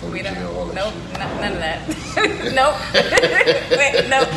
go 0.00 0.08
we 0.10 0.18
to 0.18 0.24
don't. 0.24 0.34
jail, 0.34 0.56
all 0.56 0.66
that 0.66 0.74
Nope, 0.74 0.94
shit. 1.10 1.20
n- 1.20 1.40
none 1.40 1.52
of 1.52 1.58
that. 1.60 1.88
Nope. 2.52 2.76
nope. 2.92 3.78
Wait, 3.78 4.08
nope. 4.12 4.28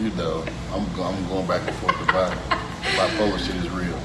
You 0.00 0.10
know, 0.16 0.44
I'm 0.72 0.84
go- 0.94 1.04
I'm 1.04 1.28
going 1.28 1.46
back 1.46 1.66
and 1.66 1.76
forth. 1.76 1.98
The 2.00 2.12
bi- 2.12 2.36
bipolar 2.96 3.38
shit 3.38 3.54
is 3.56 3.70
real. 3.70 3.98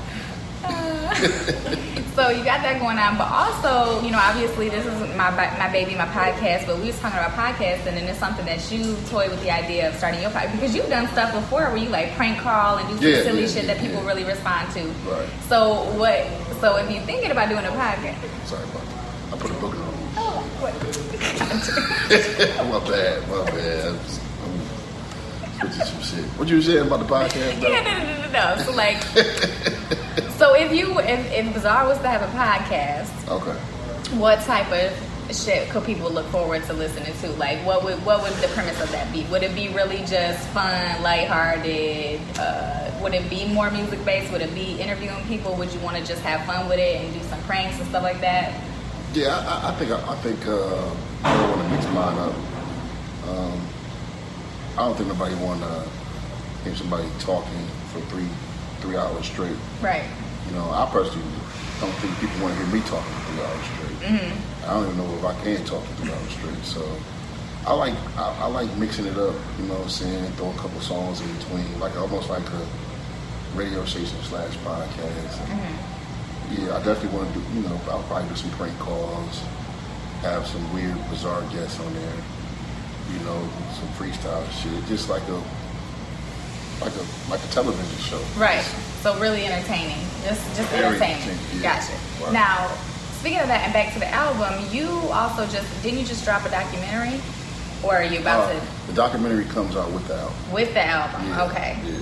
So 2.15 2.27
you 2.29 2.43
got 2.43 2.61
that 2.61 2.79
going 2.81 2.99
on, 2.99 3.17
but 3.17 3.31
also, 3.31 4.03
you 4.05 4.11
know, 4.11 4.19
obviously 4.19 4.67
this 4.67 4.85
is 4.85 4.99
my 5.15 5.31
my 5.31 5.69
baby, 5.71 5.95
my 5.95 6.05
podcast. 6.07 6.67
But 6.67 6.77
we 6.79 6.87
was 6.87 6.99
talking 6.99 7.17
about 7.17 7.31
podcasting, 7.31 7.95
and 7.95 8.09
it's 8.09 8.19
something 8.19 8.45
that 8.45 8.69
you 8.69 8.97
toyed 9.09 9.31
with 9.31 9.41
the 9.43 9.49
idea 9.49 9.87
of 9.89 9.95
starting 9.95 10.21
your 10.21 10.29
podcast 10.29 10.51
because 10.51 10.75
you've 10.75 10.89
done 10.89 11.07
stuff 11.07 11.31
before 11.33 11.61
where 11.71 11.77
you 11.77 11.87
like 11.89 12.11
prank 12.17 12.37
call 12.39 12.77
and 12.77 12.87
do 12.89 12.95
some 12.97 13.07
Yeah, 13.07 13.23
silly 13.23 13.41
yeah, 13.43 13.47
shit 13.47 13.63
yeah, 13.65 13.73
that 13.75 13.81
people 13.81 14.01
really 14.03 14.25
respond 14.25 14.69
to. 14.73 14.83
Right. 15.09 15.27
So 15.47 15.83
what? 15.97 16.27
So 16.59 16.75
if 16.77 16.91
you're 16.91 17.01
thinking 17.03 17.31
about 17.31 17.47
doing 17.49 17.63
a 17.65 17.69
podcast, 17.71 18.19
Sorry. 18.45 18.65
I 19.31 19.37
put 19.37 19.49
a 19.49 19.53
book 19.55 19.73
on. 19.75 19.93
oh, 20.17 20.43
what? 20.59 20.73
my 22.67 22.79
bad, 22.91 23.27
my 23.29 23.45
bad. 23.51 23.87
I'm, 23.87 23.97
just- 24.03 24.21
I'm 25.61 25.71
switching 25.71 25.85
some 25.85 26.01
shit. 26.03 26.25
What 26.37 26.47
you 26.49 26.61
saying 26.61 26.87
about 26.87 26.99
the 26.99 27.05
podcast? 27.05 27.61
Though? 27.61 27.67
Yeah, 27.71 27.81
no, 27.87 27.91
no, 28.03 28.27
no, 28.27 28.55
no. 28.57 28.63
So 28.63 28.71
like, 28.73 28.97
so 30.41 30.55
if 30.55 30.73
you 30.73 30.97
if, 31.01 31.31
if 31.31 31.53
Bizarre 31.53 31.87
was 31.87 31.99
to 31.99 32.07
have 32.09 32.23
a 32.23 32.31
podcast, 32.35 33.11
Okay. 33.29 33.55
what 34.17 34.39
type 34.41 34.71
of 34.71 35.35
shit 35.35 35.69
could 35.69 35.85
people 35.85 36.09
look 36.09 36.25
forward 36.27 36.63
to 36.65 36.73
listening 36.73 37.13
to? 37.21 37.29
Like, 37.37 37.59
what 37.63 37.83
would 37.83 38.03
what 38.03 38.23
would 38.23 38.33
the 38.41 38.47
premise 38.47 38.81
of 38.81 38.91
that 38.91 39.13
be? 39.13 39.23
Would 39.25 39.43
it 39.43 39.53
be 39.53 39.69
really 39.69 39.99
just 39.99 40.41
fun, 40.49 41.03
lighthearted? 41.03 42.19
Uh, 42.39 42.89
would 43.03 43.13
it 43.13 43.29
be 43.29 43.45
more 43.53 43.69
music 43.69 44.03
based? 44.03 44.31
Would 44.31 44.41
it 44.41 44.53
be 44.55 44.81
interviewing 44.81 45.23
people? 45.27 45.53
Would 45.57 45.71
you 45.73 45.79
want 45.79 45.97
to 45.97 46.03
just 46.03 46.23
have 46.23 46.43
fun 46.47 46.67
with 46.67 46.79
it 46.79 47.01
and 47.05 47.13
do 47.13 47.21
some 47.29 47.41
pranks 47.43 47.77
and 47.79 47.87
stuff 47.89 48.01
like 48.01 48.19
that? 48.21 48.59
Yeah, 49.13 49.37
I, 49.37 49.67
I- 49.67 49.71
I 49.71 49.75
think 49.75 49.91
I, 49.91 50.15
think 50.25 50.39
uh, 50.47 50.89
I 51.23 51.37
don't 51.37 51.49
want 51.51 51.61
to 51.61 51.75
mix 51.75 51.85
mine 51.93 52.17
up. 52.17 52.35
Um, 53.29 53.61
I 54.75 54.87
don't 54.87 54.95
think 54.97 55.07
nobody 55.09 55.35
want 55.35 55.61
to 55.61 55.87
hear 56.63 56.75
somebody 56.75 57.07
talking 57.19 57.63
for 57.93 57.99
three 58.09 58.27
three 58.81 58.97
hours 58.97 59.27
straight. 59.27 59.55
Right. 59.83 60.03
You 60.51 60.57
know, 60.57 60.67
I 60.71 60.83
personally 60.91 61.23
don't 61.79 61.95
think 62.03 62.11
people 62.19 62.43
want 62.43 62.51
to 62.51 62.65
hear 62.65 62.75
me 62.75 62.81
talking 62.83 63.15
three 63.23 63.39
hours 63.39 63.65
straight. 63.71 63.99
Mm-hmm. 64.03 64.67
I 64.67 64.73
don't 64.75 64.83
even 64.83 64.97
know 64.99 65.07
if 65.15 65.23
I 65.23 65.33
can 65.47 65.63
talk 65.63 65.79
for 65.79 65.93
three 66.03 66.11
hours 66.11 66.31
straight. 66.35 66.63
So 66.67 66.83
I 67.65 67.73
like 67.73 67.95
I, 68.19 68.35
I 68.43 68.45
like 68.47 68.67
mixing 68.75 69.05
it 69.05 69.15
up. 69.15 69.31
You 69.55 69.71
know 69.71 69.79
what 69.79 69.83
I'm 69.83 69.89
saying? 69.89 70.27
Throw 70.35 70.51
a 70.51 70.59
couple 70.59 70.81
songs 70.81 71.21
in 71.21 71.31
between, 71.39 71.79
like 71.79 71.95
almost 71.95 72.27
like 72.27 72.43
a 72.43 72.67
radio 73.55 73.85
station 73.85 74.19
slash 74.27 74.51
podcast. 74.67 75.39
And, 75.39 75.55
mm-hmm. 75.55 76.67
Yeah, 76.67 76.75
I 76.75 76.83
definitely 76.83 77.15
want 77.15 77.31
to 77.31 77.39
do. 77.39 77.45
You 77.55 77.63
know, 77.71 77.79
I'll 77.87 78.03
probably 78.11 78.27
do 78.27 78.35
some 78.35 78.51
prank 78.59 78.77
calls. 78.77 79.39
have 80.27 80.45
some 80.45 80.67
weird, 80.75 80.99
bizarre 81.09 81.39
guests 81.55 81.79
on 81.79 81.93
there. 81.93 82.19
You 83.15 83.19
know, 83.23 83.39
some 83.79 83.87
freestyle 83.95 84.43
shit. 84.59 84.83
Just 84.91 85.07
like 85.07 85.23
a 85.31 85.39
like 86.83 86.91
a 86.91 87.05
like 87.31 87.39
a 87.39 87.47
television 87.55 87.97
show. 88.03 88.19
Right. 88.35 88.67
So 89.01 89.17
really 89.19 89.45
entertaining. 89.45 89.97
Just 90.23 90.41
just 90.55 90.69
Very 90.69 90.85
entertaining. 90.85 91.37
yeah. 91.55 91.61
Gotcha. 91.79 91.93
Right. 92.23 92.33
Now, 92.33 92.67
speaking 93.19 93.39
of 93.39 93.47
that 93.47 93.61
and 93.63 93.73
back 93.73 93.93
to 93.93 93.99
the 93.99 94.07
album, 94.09 94.53
you 94.71 94.87
also 95.11 95.45
just 95.47 95.67
didn't 95.83 95.99
you 95.99 96.05
just 96.05 96.23
drop 96.23 96.45
a 96.45 96.49
documentary? 96.49 97.19
Or 97.83 97.95
are 97.95 98.03
you 98.03 98.19
about 98.19 98.49
Uh, 98.51 98.59
to 98.59 98.87
the 98.87 98.93
documentary 98.93 99.45
comes 99.45 99.75
out 99.75 99.91
with 99.91 100.07
the 100.07 100.15
album. 100.15 100.35
with 100.51 100.73
the 100.73 100.85
album? 100.85 101.27
Yeah, 101.27 101.43
Okay. 101.45 101.77
Yeah. 101.83 101.91
yeah. 101.93 101.97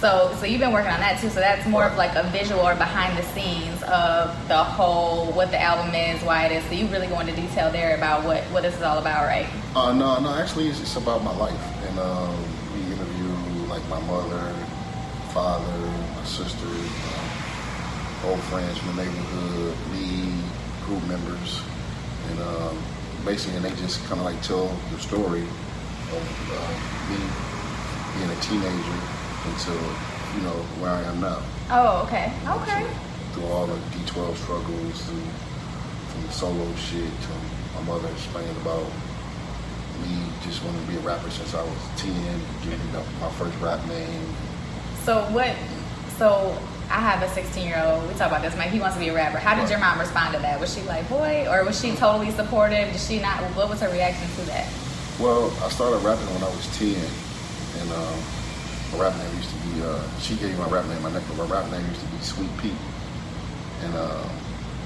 So 0.00 0.36
so 0.38 0.44
you've 0.44 0.60
been 0.60 0.72
working 0.72 0.90
on 0.92 1.00
that 1.00 1.18
too. 1.20 1.30
So 1.30 1.40
that's 1.40 1.64
more 1.66 1.84
of 1.84 1.96
like 1.96 2.14
a 2.14 2.24
visual 2.24 2.60
or 2.60 2.74
behind 2.74 3.16
the 3.16 3.22
scenes 3.32 3.82
of 3.84 4.36
the 4.48 4.62
whole 4.62 5.32
what 5.32 5.50
the 5.50 5.60
album 5.62 5.94
is, 5.94 6.20
why 6.22 6.44
it 6.44 6.52
is. 6.52 6.62
So 6.66 6.74
you 6.74 6.86
really 6.88 7.06
go 7.06 7.20
into 7.20 7.32
detail 7.34 7.70
there 7.70 7.94
about 7.96 8.24
what 8.24 8.42
what 8.52 8.62
this 8.64 8.74
is 8.76 8.82
all 8.82 8.98
about, 8.98 9.24
right? 9.24 9.46
Uh, 9.74 9.92
no, 9.92 10.18
no, 10.20 10.34
actually, 10.34 10.68
it's, 10.68 10.80
it's 10.82 10.96
about 10.96 11.24
my 11.24 11.34
life. 11.36 11.64
And 11.88 11.98
um, 11.98 12.36
we 12.74 12.80
interview 12.92 13.32
like 13.72 13.86
my 13.88 14.00
mother, 14.00 14.52
father, 15.32 15.64
my 15.64 16.24
sister, 16.24 16.68
uh, 16.68 18.28
old 18.28 18.40
friends 18.52 18.76
from 18.76 18.96
the 18.96 19.04
neighborhood, 19.04 19.74
me, 19.90 20.28
group 20.84 21.02
members, 21.08 21.62
and 22.28 22.38
um, 22.40 22.76
basically, 23.24 23.56
and 23.56 23.64
they 23.64 23.70
just 23.80 24.04
kind 24.04 24.20
of 24.20 24.26
like 24.26 24.40
tell 24.42 24.68
the 24.92 24.98
story 25.00 25.40
of 25.40 26.24
uh, 26.52 26.68
me 27.08 27.16
being 28.12 28.28
a 28.28 28.40
teenager 28.44 29.00
until 29.48 29.80
you 30.36 30.42
know 30.44 30.58
where 30.84 30.92
I 30.92 31.02
am 31.08 31.20
now. 31.22 31.40
Oh, 31.70 32.04
okay. 32.04 32.28
Okay. 32.44 32.84
Through 33.32 33.46
all 33.46 33.66
the 33.66 33.80
D12 33.96 34.36
struggles, 34.36 35.00
through, 35.00 35.16
from 36.12 36.22
the 36.26 36.32
solo 36.32 36.74
shit 36.76 37.08
to 37.08 37.32
my 37.80 37.82
mother 37.88 38.08
explaining 38.12 38.54
about 38.60 38.84
me 40.04 40.28
just 40.44 40.62
wanting 40.62 40.84
to 40.84 40.92
be 40.92 40.96
a 40.98 41.00
rapper 41.00 41.30
since 41.30 41.54
I 41.54 41.62
was 41.62 41.80
10, 41.96 42.12
giving 42.64 42.78
me 42.78 43.00
my 43.18 43.30
first 43.40 43.58
rap 43.60 43.80
name. 43.88 44.51
So 45.04 45.22
what? 45.32 45.54
So 46.18 46.56
I 46.90 47.00
have 47.00 47.22
a 47.22 47.28
16 47.34 47.66
year 47.66 47.82
old. 47.84 48.06
We 48.08 48.14
talk 48.14 48.28
about 48.28 48.42
this. 48.42 48.56
Mike, 48.56 48.70
he 48.70 48.78
wants 48.80 48.96
to 48.96 49.00
be 49.00 49.08
a 49.08 49.14
rapper. 49.14 49.38
How 49.38 49.58
did 49.58 49.68
your 49.70 49.78
mom 49.78 49.98
respond 49.98 50.34
to 50.34 50.40
that? 50.40 50.60
Was 50.60 50.74
she 50.74 50.82
like, 50.82 51.08
boy, 51.08 51.46
or 51.50 51.64
was 51.64 51.80
she 51.80 51.92
totally 51.96 52.30
supportive? 52.30 52.90
Did 52.92 53.00
she 53.00 53.18
not? 53.20 53.38
What 53.56 53.68
was 53.68 53.80
her 53.80 53.88
reaction 53.90 54.28
to 54.36 54.42
that? 54.50 54.66
Well, 55.20 55.50
I 55.62 55.68
started 55.68 55.98
rapping 56.04 56.26
when 56.34 56.42
I 56.42 56.48
was 56.48 56.66
10, 56.78 56.88
and 56.88 57.90
um, 57.92 58.18
my 58.92 59.04
rap 59.08 59.16
name 59.16 59.36
used 59.36 59.50
to 59.50 59.56
be, 59.68 59.82
uh, 59.84 60.18
she 60.20 60.34
gave 60.36 60.50
me 60.50 60.56
my 60.58 60.68
rap 60.68 60.86
name, 60.86 61.02
my, 61.02 61.12
neck- 61.12 61.22
my 61.36 61.44
rap 61.44 61.70
name 61.70 61.84
used 61.86 62.00
to 62.00 62.06
be 62.06 62.18
Sweet 62.22 62.50
Pete. 62.58 62.72
And, 63.84 63.94
uh, 63.94 64.24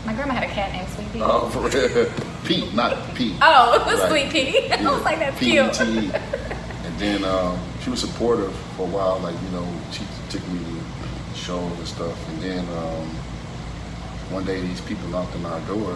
My 0.04 0.12
grandma 0.14 0.34
had 0.34 0.42
a 0.42 0.52
cat 0.52 0.72
named 0.72 0.88
Sweet 0.90 1.12
Pete. 1.12 1.22
oh, 1.24 1.48
for 1.54 1.68
real. 1.68 2.12
Pete, 2.44 2.74
not 2.74 3.14
Pete. 3.14 3.34
Oh, 3.40 3.82
Right. 3.86 4.08
Sweet 4.10 4.30
Pea. 4.32 4.70
I 4.72 4.90
was 4.92 5.02
like, 5.04 5.18
that's 5.20 5.38
cute. 5.38 5.72
P-E-T-E. 5.72 6.10
And 6.12 6.55
then 6.98 7.24
um, 7.24 7.58
she 7.82 7.90
was 7.90 8.00
supportive 8.00 8.54
for 8.76 8.86
a 8.86 8.90
while, 8.90 9.18
like, 9.20 9.34
you 9.42 9.50
know, 9.50 9.66
she 9.92 10.04
took 10.30 10.46
me 10.48 10.58
to 10.60 11.36
shows 11.38 11.76
and 11.78 11.86
stuff. 11.88 12.16
And 12.30 12.40
then 12.42 12.64
um, 12.78 13.06
one 14.32 14.44
day 14.44 14.60
these 14.60 14.80
people 14.80 15.06
knocked 15.08 15.34
on 15.36 15.44
our 15.46 15.60
door 15.68 15.92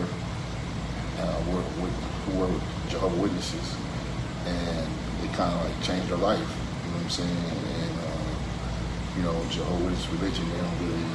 uh, 1.19 1.40
were, 1.49 1.64
were, 1.80 1.92
who 2.28 2.38
were 2.40 2.61
Jehovah 2.88 3.16
Witnesses. 3.21 3.76
And 4.47 4.88
it 5.25 5.33
kind 5.35 5.52
of 5.52 5.64
like 5.64 5.83
changed 5.83 6.09
their 6.09 6.19
life, 6.19 6.38
you 6.40 6.90
know 6.92 6.97
what 6.97 7.04
I'm 7.04 7.11
saying? 7.11 7.45
And, 7.80 7.95
uh, 8.00 8.33
you 9.16 9.23
know, 9.25 9.37
Jehovah's 9.50 10.04
religion, 10.16 10.45
they 10.52 10.57
don't 10.61 10.78
really, 10.85 11.09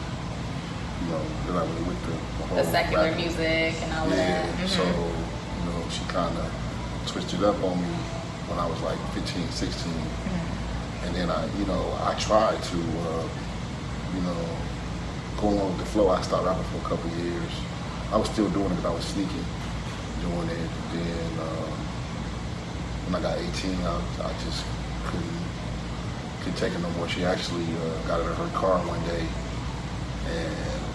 you 1.01 1.07
know, 1.13 1.21
they're 1.45 1.55
not 1.61 1.67
really 1.69 1.85
with 1.89 2.01
the, 2.05 2.11
the 2.13 2.43
whole 2.49 2.57
The 2.57 2.63
secular 2.71 3.03
rapping. 3.05 3.21
music 3.21 3.73
and 3.81 3.93
all 3.93 4.09
Yeah, 4.09 4.45
that. 4.45 4.57
Mhm. 4.61 4.67
so, 4.69 4.83
you 4.85 5.63
know, 5.69 5.89
she 5.89 6.01
kind 6.09 6.37
of 6.37 6.49
switched 7.05 7.33
it 7.33 7.43
up 7.43 7.61
on 7.63 7.81
me 7.81 7.93
when 8.47 8.59
I 8.59 8.65
was 8.67 8.79
like 8.81 8.99
15, 9.13 9.49
16. 9.49 9.91
Mm-hmm. 9.91 11.05
And 11.05 11.15
then 11.15 11.29
I, 11.29 11.45
you 11.57 11.65
know, 11.65 11.83
I 12.01 12.15
tried 12.19 12.61
to, 12.61 12.77
uh, 12.77 13.27
you 14.15 14.21
know, 14.21 14.41
go 15.37 15.47
on 15.49 15.67
with 15.69 15.79
the 15.79 15.85
flow. 15.85 16.09
I 16.09 16.21
stopped 16.21 16.45
rapping 16.45 16.63
for 16.65 16.77
a 16.77 16.89
couple 16.89 17.09
of 17.09 17.17
years. 17.19 17.53
I 18.11 18.17
was 18.17 18.29
still 18.29 18.49
doing 18.49 18.71
it, 18.71 18.75
but 18.81 18.89
I 18.89 18.93
was 18.93 19.05
sneaking, 19.05 19.45
doing 20.21 20.49
it. 20.49 20.69
Then 20.93 21.31
um, 21.41 21.73
when 23.05 23.15
I 23.15 23.21
got 23.21 23.37
18, 23.37 23.75
I, 23.81 24.01
I 24.23 24.33
just 24.45 24.65
couldn't, 25.05 25.41
couldn't 26.41 26.57
take 26.57 26.73
it 26.73 26.81
no 26.81 26.89
more. 26.97 27.07
She 27.07 27.25
actually 27.25 27.65
uh, 27.65 28.07
got 28.07 28.21
out 28.21 28.31
of 28.31 28.37
her 28.37 28.51
car 28.57 28.79
one 28.87 29.01
day 29.05 29.25
and 30.25 30.85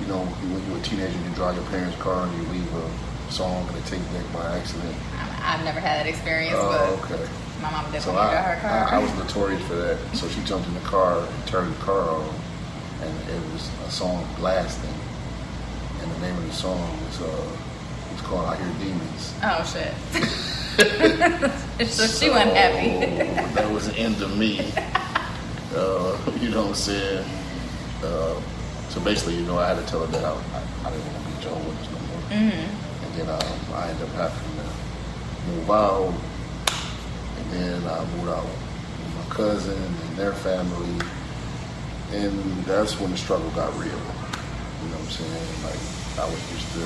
you 0.00 0.06
know, 0.08 0.24
when 0.50 0.58
you're 0.66 0.78
a 0.78 0.82
teenager, 0.82 1.14
you 1.14 1.34
drive 1.34 1.54
your 1.54 1.66
parents' 1.66 1.96
car 2.02 2.26
and 2.26 2.32
you 2.34 2.42
leave 2.50 2.74
a 2.74 2.86
song 3.32 3.66
and 3.68 3.76
it 3.78 3.86
takes 3.86 4.04
back 4.06 4.32
by 4.32 4.56
accident. 4.58 4.94
I- 5.18 5.54
I've 5.54 5.64
never 5.64 5.80
had 5.80 6.00
that 6.04 6.06
experience, 6.08 6.54
Oh, 6.56 6.68
but 7.08 7.10
okay. 7.16 7.28
my 7.62 7.70
mom 7.70 7.90
did 7.90 8.02
So 8.02 8.12
I, 8.12 8.32
got 8.32 8.44
her 8.44 8.60
car. 8.60 8.88
I, 8.92 8.96
I 8.96 8.98
was 9.02 9.12
notorious 9.14 9.62
for 9.66 9.74
that. 9.74 9.98
So 10.14 10.28
she 10.28 10.40
jumped 10.44 10.68
in 10.68 10.74
the 10.74 10.80
car 10.80 11.18
and 11.18 11.46
turned 11.46 11.74
the 11.74 11.80
car 11.82 12.00
on, 12.10 12.34
and 13.02 13.28
it 13.30 13.52
was 13.52 13.68
a 13.86 13.90
song 13.90 14.26
blasting. 14.38 14.94
And 16.00 16.10
the 16.12 16.18
name 16.20 16.36
of 16.36 16.46
the 16.46 16.52
song 16.52 16.80
was 17.06 17.20
uh, 17.22 17.56
it's 18.12 18.22
called 18.22 18.44
"I 18.46 18.56
Hear 18.56 18.72
Demons." 18.84 19.34
oh 19.42 19.64
shit. 19.72 19.94
so 21.88 22.06
she 22.06 22.30
wasn't 22.30 22.54
happy. 22.56 23.06
that 23.54 23.70
was 23.72 23.88
the 23.88 23.96
end 23.98 24.20
of 24.22 24.36
me. 24.36 24.60
Uh, 25.74 26.16
you 26.40 26.50
know 26.50 26.62
what 26.62 26.68
I'm 26.68 26.74
saying? 26.74 27.24
Uh, 28.04 28.40
so 28.90 29.00
basically, 29.00 29.36
you 29.36 29.42
know, 29.42 29.58
I 29.58 29.68
had 29.68 29.78
to 29.78 29.90
tell 29.90 30.00
her 30.04 30.06
that 30.12 30.24
I, 30.24 30.30
I, 30.32 30.88
I 30.88 30.90
didn't 30.90 31.06
want 31.12 31.24
to 31.26 31.32
be 31.32 31.42
Joe 31.42 31.54
Witness 31.54 31.88
no 31.90 31.98
more. 31.98 32.20
Mm-hmm. 32.30 32.91
Then 33.16 33.28
um, 33.28 33.74
I 33.74 33.88
ended 33.90 34.08
up 34.08 34.14
having 34.14 34.56
to 34.56 35.50
move 35.50 35.70
out. 35.70 36.14
And 37.38 37.50
then 37.52 37.84
I 37.86 38.04
moved 38.16 38.28
out 38.30 38.44
with 38.44 39.14
my 39.16 39.34
cousin 39.34 39.76
and 39.82 40.16
their 40.16 40.32
family. 40.32 41.06
And 42.12 42.64
that's 42.64 42.98
when 43.00 43.10
the 43.10 43.16
struggle 43.16 43.50
got 43.50 43.72
real. 43.74 43.88
You 43.88 44.88
know 44.88 44.98
what 44.98 45.04
I'm 45.04 45.10
saying? 45.10 45.62
Like, 45.64 45.80
I 46.18 46.24
was 46.30 46.40
used 46.52 46.72
to 46.74 46.84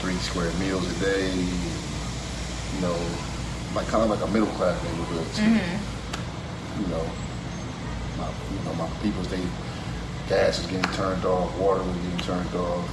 three 0.00 0.16
square 0.16 0.52
meals 0.58 0.84
a 0.84 1.00
day. 1.00 1.30
You 1.30 2.80
know, 2.80 2.96
like 3.74 3.86
kind 3.88 4.02
of 4.02 4.10
like 4.10 4.22
a 4.22 4.30
middle 4.32 4.48
class 4.54 4.76
neighborhood. 4.84 5.26
too. 5.34 5.42
You 6.80 6.86
know, 6.88 7.06
my 8.18 8.28
you 8.50 8.60
know 8.64 8.74
my 8.74 8.88
people's 9.02 9.28
they 9.28 9.40
gas 10.28 10.58
is 10.58 10.66
getting 10.66 10.90
turned 10.92 11.24
off, 11.24 11.56
water 11.58 11.82
was 11.82 11.96
getting 11.98 12.18
turned 12.20 12.54
off. 12.54 12.90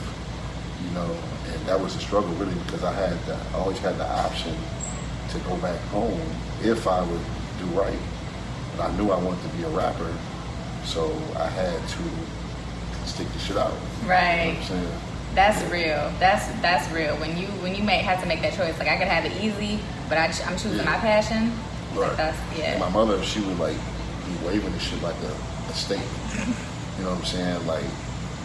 You 0.83 0.91
know, 0.95 1.10
that 1.65 1.80
was 1.80 1.96
a 1.96 2.00
struggle 2.00 2.30
really 2.36 2.53
because 2.65 2.84
I 2.84 2.94
had 2.94 3.13
the, 3.25 3.36
I 3.53 3.60
always 3.60 3.77
had 3.80 3.98
the 3.98 4.08
option 4.08 4.56
to 5.30 5.39
go 5.39 5.56
back 5.58 5.80
home 5.89 6.20
if 6.63 6.88
I 6.88 7.01
would 7.01 7.22
do 7.60 7.65
right. 7.80 7.98
But 8.77 8.89
I 8.91 8.96
knew 8.98 9.12
I 9.12 9.20
wanted 9.22 9.41
to 9.50 9.58
be 9.58 9.63
a 9.63 9.70
rapper, 9.70 10.12
so 10.86 11.12
I 11.38 11.48
had 11.48 11.75
to 11.89 13.08
stick 13.08 13.27
the 13.34 13.39
shit 13.39 13.58
out. 13.58 13.72
You 14.01 14.08
know 14.08 14.10
Right. 14.13 14.48
what 14.48 14.58
I'm 14.58 14.63
saying? 14.63 14.94
That's 15.36 15.72
real. 15.72 16.12
That's 16.20 16.46
that's 16.62 16.91
real. 16.91 17.15
When 17.18 17.38
you 17.38 17.48
when 17.63 17.74
you 17.75 17.84
make 17.84 18.01
have 18.01 18.20
to 18.22 18.27
make 18.27 18.41
that 18.41 18.53
choice, 18.53 18.77
like 18.80 18.89
I 18.89 18.98
could 18.98 19.08
have 19.08 19.24
it 19.25 19.32
easy, 19.41 19.80
but 20.10 20.18
I, 20.18 20.25
I'm 20.46 20.58
choosing 20.58 20.80
Yeah. 20.80 20.84
my 20.86 20.98
passion. 20.98 21.51
Like 21.96 22.10
Right. 22.10 22.18
that's 22.18 22.38
yeah. 22.58 22.72
And 22.74 22.80
my 22.82 22.89
mother, 22.89 23.22
she 23.24 23.39
would 23.39 23.58
like 23.60 23.77
be 24.25 24.46
waving 24.46 24.72
this 24.74 24.84
shit 24.84 25.01
like 25.01 25.15
a, 25.24 25.70
a 25.70 25.74
state. 25.74 26.01
You 26.98 27.06
know 27.08 27.12
what 27.13 27.20
I'm 27.20 27.25
saying? 27.25 27.65
Like, 27.65 27.86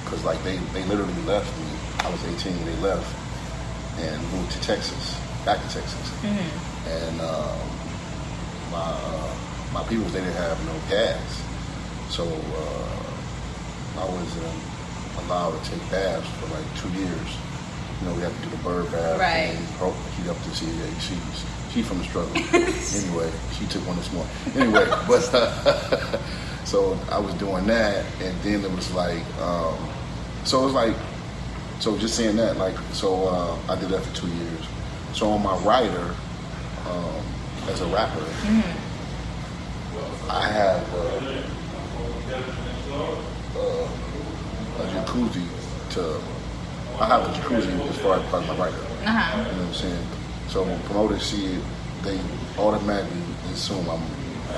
cause 0.06 0.24
like 0.24 0.42
they, 0.44 0.56
they 0.72 0.82
literally 0.84 1.12
left 1.26 1.50
me. 1.58 1.66
I 2.00 2.10
was 2.10 2.22
18, 2.24 2.52
when 2.56 2.66
they 2.66 2.76
left 2.82 3.06
and 3.98 4.20
moved 4.32 4.52
to 4.52 4.60
Texas, 4.60 5.18
back 5.44 5.58
to 5.62 5.68
Texas. 5.72 6.12
And 6.24 7.20
um, 7.20 7.58
my 8.70 8.78
uh, 8.78 9.34
my 9.72 9.82
peoples, 9.84 10.12
they 10.12 10.20
didn't 10.20 10.34
have 10.36 10.58
no 10.66 10.74
gas, 10.88 11.42
so 12.10 12.22
uh, 12.24 14.00
I 14.00 14.04
was 14.04 14.36
um, 14.38 15.26
allowed 15.26 15.62
to 15.62 15.70
take 15.70 15.90
baths 15.90 16.28
for 16.38 16.46
like 16.54 16.66
two 16.76 16.88
years. 17.00 17.28
You 18.00 18.08
know, 18.08 18.14
we 18.14 18.20
had 18.22 18.32
to 18.32 18.42
do 18.44 18.50
the 18.50 18.56
bird 18.62 18.92
bath 18.92 19.18
Right. 19.18 19.56
and 19.56 19.94
heat 20.14 20.28
up 20.30 20.36
to 20.42 20.50
see. 20.54 20.66
Yeah, 20.66 20.98
she's 21.00 21.44
she 21.72 21.82
from 21.82 21.98
the 21.98 22.04
struggle. 22.04 22.32
anyway, 22.36 23.30
she 23.58 23.66
took 23.66 23.86
one 23.86 23.96
this 23.96 24.12
morning. 24.12 24.32
Anyway, 24.54 24.86
but 25.08 25.20
so 26.64 26.98
I 27.10 27.18
was 27.18 27.34
doing 27.34 27.66
that, 27.66 28.04
and 28.22 28.38
then 28.42 28.64
it 28.64 28.70
was 28.70 28.92
like, 28.92 29.24
um, 29.40 29.76
so 30.44 30.62
it 30.62 30.64
was 30.66 30.74
like, 30.74 30.94
so 31.78 31.96
just 31.98 32.14
saying 32.16 32.36
that, 32.36 32.56
like, 32.56 32.76
so 32.92 33.28
uh, 33.28 33.58
I 33.68 33.76
did 33.78 33.90
that 33.90 34.02
for 34.02 34.14
two 34.16 34.28
years. 34.28 34.66
So 35.12 35.30
on 35.30 35.42
my 35.42 35.56
writer, 35.58 36.14
um, 36.88 37.22
as 37.68 37.80
a 37.80 37.86
rapper, 37.86 38.24
I 40.28 40.48
have 40.48 40.94
uh, 40.94 41.20
uh, 43.56 43.88
a 44.78 44.86
jacuzzi 44.92 45.46
to. 45.90 46.20
I 46.98 47.06
have 47.06 47.22
a 47.22 47.32
jacuzzi 47.38 47.88
as 47.88 47.98
far 47.98 48.18
as 48.18 48.30
part 48.30 48.42
of 48.42 48.48
my 48.48 48.64
writer. 48.64 48.78
Uh-huh. 49.04 49.38
You 49.38 49.44
know 49.44 49.58
what 49.58 49.68
I'm 49.68 49.74
saying? 49.74 50.06
So 50.48 50.62
when 50.62 50.80
promoters 50.82 51.22
see 51.22 51.46
it, 51.46 51.62
they 52.02 52.18
automatically 52.58 53.20
assume 53.52 53.88
I'm, 53.88 54.02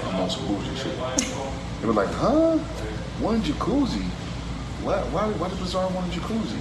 I'm 0.06 0.20
on 0.20 0.30
some 0.30 0.46
bougie 0.46 0.76
shit. 0.76 0.96
They 1.80 1.86
were 1.86 1.92
like, 1.92 2.08
huh? 2.10 2.58
One 3.20 3.42
jacuzzi? 3.42 4.04
Why, 4.84 5.00
why, 5.10 5.26
why 5.32 5.48
does 5.48 5.58
Bizarre 5.58 5.90
want 5.90 6.14
a 6.14 6.18
jacuzzi? 6.18 6.60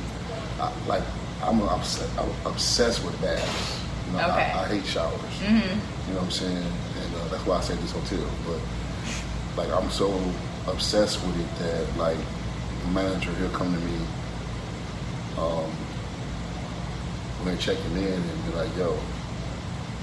I, 0.59 0.71
like, 0.87 1.03
I'm, 1.43 1.61
obsessed, 1.61 2.17
I'm 2.19 2.29
obsessed 2.51 3.03
with 3.05 3.19
baths. 3.21 3.79
You 4.07 4.13
know, 4.13 4.19
Okay. 4.31 4.51
I, 4.55 4.63
I 4.63 4.67
hate 4.67 4.85
showers. 4.85 5.19
Mm-hmm. 5.39 6.07
You 6.07 6.13
know 6.13 6.19
what 6.19 6.25
I'm 6.25 6.31
saying? 6.31 6.57
And 6.57 7.15
uh, 7.15 7.27
that's 7.29 7.45
why 7.45 7.57
I 7.57 7.61
said 7.61 7.77
this 7.79 7.91
hotel. 7.91 8.25
But 8.45 8.59
like, 9.57 9.69
I'm 9.77 9.89
so 9.91 10.07
obsessed 10.67 11.21
with 11.25 11.39
it 11.39 11.59
that 11.59 11.97
like, 11.97 12.17
the 12.83 12.87
manager 12.91 13.31
he'll 13.35 13.49
come 13.49 13.73
to 13.73 13.79
me 13.79 13.97
um, 15.37 15.69
when 17.43 17.45
they're 17.53 17.57
checking 17.57 17.91
in 17.97 18.13
and 18.13 18.45
be 18.45 18.51
like, 18.55 18.69
"Yo, 18.77 18.97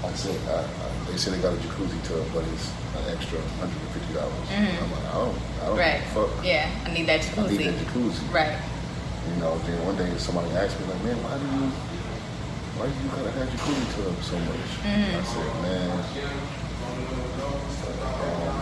I 0.03 0.11
said, 0.13 0.37
I, 0.47 0.61
I, 0.63 1.11
they 1.11 1.17
said 1.17 1.33
they 1.33 1.41
got 1.41 1.53
a 1.53 1.57
jacuzzi 1.57 1.99
tub, 2.07 2.25
but 2.33 2.43
it's 2.53 2.69
an 2.95 3.15
extra 3.17 3.39
hundred 3.59 3.79
and 3.81 3.89
fifty 3.91 4.13
dollars." 4.13 4.47
Mhm. 4.49 4.83
I'm 4.83 4.91
like, 4.91 5.05
"I 5.05 5.13
don't, 5.13 5.37
I 5.61 5.65
don't 5.65 5.77
Right. 5.77 6.01
fuck. 6.13 6.29
Yeah, 6.45 6.69
I 6.85 6.93
need 6.93 7.07
that 7.07 7.21
jacuzzi. 7.21 7.45
I 7.45 7.49
need 7.49 7.67
that 7.73 7.87
jacuzzi." 7.87 8.33
Right. 8.33 8.57
You 9.29 9.35
know, 9.41 9.57
then 9.65 9.77
one 9.85 9.95
day 9.97 10.09
somebody 10.17 10.49
asked 10.55 10.79
me 10.79 10.85
like, 10.87 11.01
man, 11.03 11.17
why 11.23 11.35
do 11.37 11.45
you, 11.57 11.65
why 12.77 12.85
do 12.87 12.93
you 12.93 13.09
gotta 13.09 13.31
have 13.31 13.49
jacuzzi 13.49 13.85
tub 13.95 14.15
so 14.23 14.37
much? 14.45 14.69
Mhm. 14.85 15.17
I 15.17 15.23
said, 15.25 15.49
man, 15.65 15.91
um, 18.21 18.55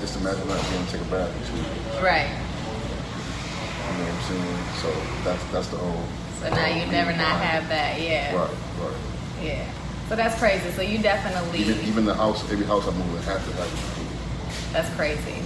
just 0.00 0.16
imagine 0.20 0.46
not 0.48 0.60
being 0.68 0.74
able 0.74 0.86
to 0.86 0.92
take 0.92 1.02
a 1.02 1.10
bath 1.10 1.32
in 1.34 1.42
two 1.48 1.56
years. 1.56 2.02
Right. 2.02 2.28
You 2.28 3.94
know 3.96 4.04
what 4.04 4.14
I'm 4.14 4.22
saying? 4.28 4.60
So 4.82 4.88
that's 5.24 5.44
that's 5.52 5.68
the 5.68 5.78
whole. 5.78 6.04
So 6.40 6.50
now 6.50 6.66
you 6.68 6.86
never 6.86 7.12
not 7.12 7.40
have 7.40 7.68
that. 7.68 8.00
Yeah. 8.00 8.34
Right, 8.36 8.50
right. 8.78 8.96
Yeah. 9.42 9.64
So 10.08 10.14
that's 10.16 10.38
crazy. 10.38 10.70
So 10.70 10.82
you 10.82 10.98
definitely. 10.98 11.60
Even 11.60 11.80
even 11.88 12.04
the 12.04 12.14
house, 12.14 12.44
every 12.52 12.66
house 12.66 12.86
I 12.86 12.92
move 12.92 13.10
in 13.16 13.22
has 13.24 13.42
to 13.44 13.52
have. 13.56 14.72
That's 14.72 14.94
crazy. 14.94 15.42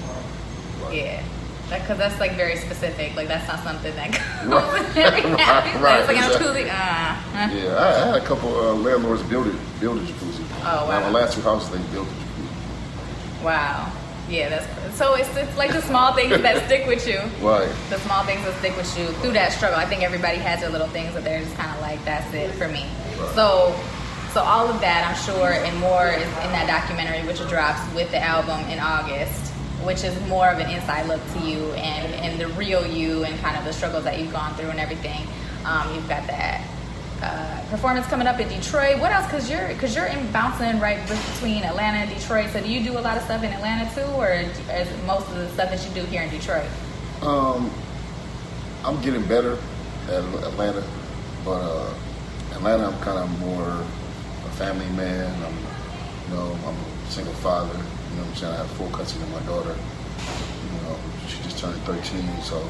Right. 0.85 0.95
Yeah. 0.95 1.23
Because 1.81 1.99
that's 1.99 2.19
like 2.21 2.33
very 2.33 2.57
specific. 2.57 3.17
Like 3.17 3.29
that's 3.29 3.49
not 3.49 3.61
something 3.65 3.95
that 3.97 4.13
comes 4.13 4.49
Right. 4.53 4.97
every 4.97 5.31
Right, 5.31 5.81
right, 5.81 5.99
It's 6.01 6.09
like 6.09 6.19
I'm 6.19 6.33
exactly. 6.33 6.65
Uh. 6.71 6.75
Yeah, 7.33 7.77
I, 7.77 8.03
I 8.03 8.07
had 8.07 8.15
a 8.17 8.25
couple 8.25 8.55
uh, 8.55 8.75
landlords 8.75 9.23
build 9.25 9.47
it, 9.47 9.57
build 9.81 9.99
a 9.99 10.01
jacuzzi. 10.01 10.45
Oh, 10.65 10.87
wow! 10.87 11.01
Now, 11.01 11.11
my 11.11 11.21
last 11.21 11.35
two 11.35 11.43
houses, 11.43 11.71
they 11.71 11.79
built 11.93 12.07
a 12.07 12.11
jacuzzi. 12.11 13.45
Wow. 13.45 13.93
Yeah, 14.29 14.49
that's 14.49 14.97
so. 14.97 15.15
It's 15.15 15.35
it's 15.37 15.57
like 15.59 15.73
the 15.73 15.83
small 15.83 16.15
things 16.15 16.41
that 16.41 16.65
stick 16.67 16.87
with 16.87 17.07
you. 17.07 17.19
Right. 17.47 17.69
The 17.91 17.99
small 18.01 18.25
things 18.25 18.45
that 18.45 18.55
stick 18.59 18.77
with 18.77 18.97
you 18.99 19.07
through 19.21 19.33
that 19.33 19.53
struggle. 19.53 19.79
I 19.79 19.85
think 19.85 20.03
everybody 20.03 20.39
has 20.39 20.61
their 20.61 20.71
little 20.71 20.87
things 20.89 21.15
that 21.15 21.25
they're 21.25 21.43
just 21.43 21.57
kind 21.57 21.75
of 21.75 21.81
like, 21.83 22.03
that's 22.05 22.33
it 22.33 22.51
for 22.53 22.69
me. 22.69 22.87
Right. 23.19 23.35
So, 23.35 23.75
so 24.33 24.41
all 24.41 24.69
of 24.69 24.81
that, 24.81 25.05
I'm 25.05 25.17
sure, 25.27 25.53
and 25.53 25.77
more 25.81 26.07
is 26.09 26.23
in 26.47 26.53
that 26.55 26.67
documentary, 26.67 27.27
which 27.27 27.47
drops 27.49 27.81
with 27.95 28.11
the 28.11 28.23
album 28.23 28.61
in 28.71 28.79
August, 28.79 29.52
which 29.85 30.05
is 30.05 30.19
more 30.29 30.49
of 30.49 30.59
an 30.59 30.71
inside 30.71 31.07
look 31.07 31.21
to 31.35 31.41
you 31.41 31.73
and 31.73 32.15
and 32.15 32.41
the 32.41 32.49
real 32.49 32.87
you 32.87 33.25
and 33.25 33.39
kind 33.41 33.57
of 33.57 33.65
the 33.65 33.73
struggles 33.73 34.05
that 34.05 34.19
you've 34.19 34.33
gone 34.33 34.55
through 34.55 34.71
and 34.71 34.81
everything. 34.81 35.27
Um, 35.65 35.95
you've 35.95 36.09
got 36.09 36.27
that. 36.27 36.67
Uh, 37.23 37.63
performance 37.71 38.05
coming 38.07 38.27
up 38.27 38.41
in 38.41 38.49
Detroit. 38.49 38.99
What 38.99 39.13
else? 39.13 39.31
Cause 39.31 39.49
you're 39.49 39.69
cause 39.75 39.95
you're 39.95 40.07
in 40.07 40.31
bouncing 40.33 40.81
right 40.81 41.01
between 41.09 41.63
Atlanta 41.63 41.99
and 41.99 42.11
Detroit. 42.19 42.51
So 42.51 42.61
do 42.61 42.69
you 42.69 42.83
do 42.83 42.99
a 42.99 43.01
lot 43.01 43.17
of 43.17 43.23
stuff 43.23 43.45
in 43.45 43.53
Atlanta 43.53 43.89
too, 43.95 44.11
or 44.15 44.33
is 44.33 45.07
most 45.07 45.29
of 45.29 45.37
the 45.37 45.49
stuff 45.51 45.71
that 45.71 45.87
you 45.87 46.03
do 46.03 46.07
here 46.09 46.23
in 46.23 46.31
Detroit? 46.31 46.69
Um, 47.23 47.71
I'm 48.85 49.01
getting 49.03 49.25
better 49.27 49.57
at 50.09 50.25
Atlanta, 50.45 50.83
but 51.45 51.63
uh, 51.63 51.95
Atlanta, 52.53 52.89
I'm 52.89 53.01
kind 53.01 53.19
of 53.19 53.41
more 53.41 53.69
a 53.71 54.51
family 54.57 54.89
man. 54.97 55.33
I'm, 55.45 55.57
you 56.29 56.35
know, 56.35 56.59
I'm 56.67 56.75
a 56.75 57.11
single 57.11 57.35
father. 57.35 57.79
You 58.13 58.19
know 58.19 58.25
what 58.25 58.31
I'm 58.31 58.37
saying? 58.37 58.53
I 58.53 58.57
have 58.59 58.71
full 58.77 58.91
custody 58.91 59.25
of 59.25 59.33
my 59.33 59.41
daughter. 59.49 59.73
You 59.73 60.79
know, 60.85 60.97
she 61.27 61.43
just 61.43 61.59
turned 61.59 61.81
13, 61.89 62.43
so 62.43 62.61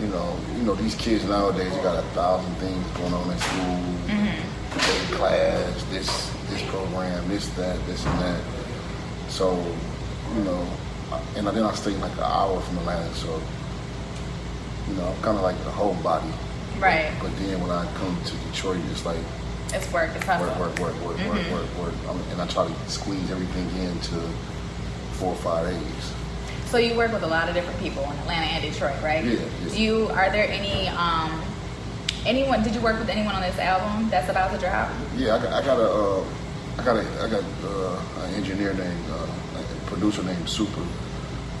you 0.00 0.08
know, 0.08 0.36
you 0.56 0.62
know, 0.64 0.74
these 0.74 0.94
kids 0.94 1.24
nowadays 1.24 1.72
got 1.78 1.96
a 1.98 2.06
thousand 2.08 2.52
things 2.56 2.84
going 2.98 3.12
on 3.14 3.30
at 3.30 3.40
school, 3.40 3.80
mm-hmm. 4.04 4.76
every 4.76 5.16
class, 5.16 5.84
this 5.84 6.30
this 6.50 6.62
program, 6.68 7.28
this 7.28 7.48
that, 7.56 7.78
this 7.86 8.04
and 8.04 8.18
that. 8.20 8.42
So, 9.28 9.56
you 10.36 10.44
know, 10.44 10.68
and 11.36 11.46
then 11.46 11.62
I 11.62 11.72
stay 11.74 11.92
like 11.92 12.12
an 12.12 12.24
hour 12.24 12.60
from 12.60 12.78
Atlanta, 12.78 13.14
so 13.14 13.40
you 14.88 14.94
know, 14.96 15.06
I'm 15.06 15.22
kind 15.22 15.36
of 15.36 15.42
like 15.42 15.56
the 15.64 15.70
whole 15.70 15.94
body. 16.02 16.28
Right. 16.78 17.12
But 17.20 17.34
then 17.38 17.60
when 17.60 17.70
I 17.70 17.86
come 17.94 18.20
to 18.24 18.36
Detroit, 18.48 18.80
it's 18.90 19.06
like 19.06 19.24
It's 19.74 19.92
work. 19.92 20.10
It's 20.14 20.24
hustle. 20.24 20.46
work, 20.46 20.78
work, 20.78 20.78
work, 20.78 21.00
work, 21.04 21.16
Mhm. 21.16 21.28
work, 21.28 21.50
work, 21.52 21.78
work. 21.86 21.94
I'm, 22.08 22.20
and 22.32 22.40
I 22.40 22.46
try 22.46 22.66
to 22.66 22.72
squeeze 22.90 23.30
everything 23.30 23.68
into 23.82 24.20
four 25.18 25.30
or 25.30 25.36
five 25.36 25.66
days. 25.66 26.12
So 26.70 26.78
you 26.78 26.94
work 26.96 27.12
with 27.12 27.22
a 27.22 27.26
lot 27.26 27.48
of 27.48 27.54
different 27.54 27.78
people 27.80 28.02
in 28.04 28.10
Atlanta 28.20 28.46
and 28.46 28.62
Detroit, 28.62 28.94
right? 29.02 29.24
Yeah, 29.24 29.32
yeah. 29.64 29.68
Do 29.74 29.82
you? 29.82 30.08
Are 30.08 30.30
there 30.30 30.48
any? 30.48 30.88
Um, 30.88 31.42
anyone? 32.26 32.62
Did 32.62 32.74
you 32.74 32.80
work 32.80 32.98
with 32.98 33.08
anyone 33.08 33.34
on 33.34 33.42
this 33.42 33.58
album 33.58 34.08
that's 34.10 34.28
about 34.28 34.52
to 34.52 34.58
drop? 34.58 34.88
Yeah, 35.16 35.36
I 35.36 35.38
got, 35.42 35.52
I 35.52 35.62
got 35.64 35.78
a, 35.78 35.90
uh, 35.90 36.24
I 36.78 36.82
got 36.84 36.96
a, 36.96 37.04
I 37.22 37.28
got 37.28 37.44
uh, 37.64 38.24
an 38.26 38.34
engineer 38.34 38.72
named, 38.74 39.04
uh, 39.10 39.26
like 39.56 39.66
a 39.66 39.86
producer 39.90 40.22
named 40.22 40.48
Super, 40.48 40.82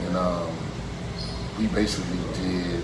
and 0.06 0.16
um, 0.16 0.48
we 1.58 1.66
basically 1.68 2.18
did 2.42 2.82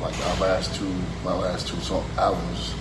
like 0.00 0.14
our 0.28 0.36
last 0.40 0.74
two, 0.74 0.92
my 1.24 1.32
last 1.34 1.66
two 1.68 1.78
song 1.80 2.04
albums, 2.18 2.74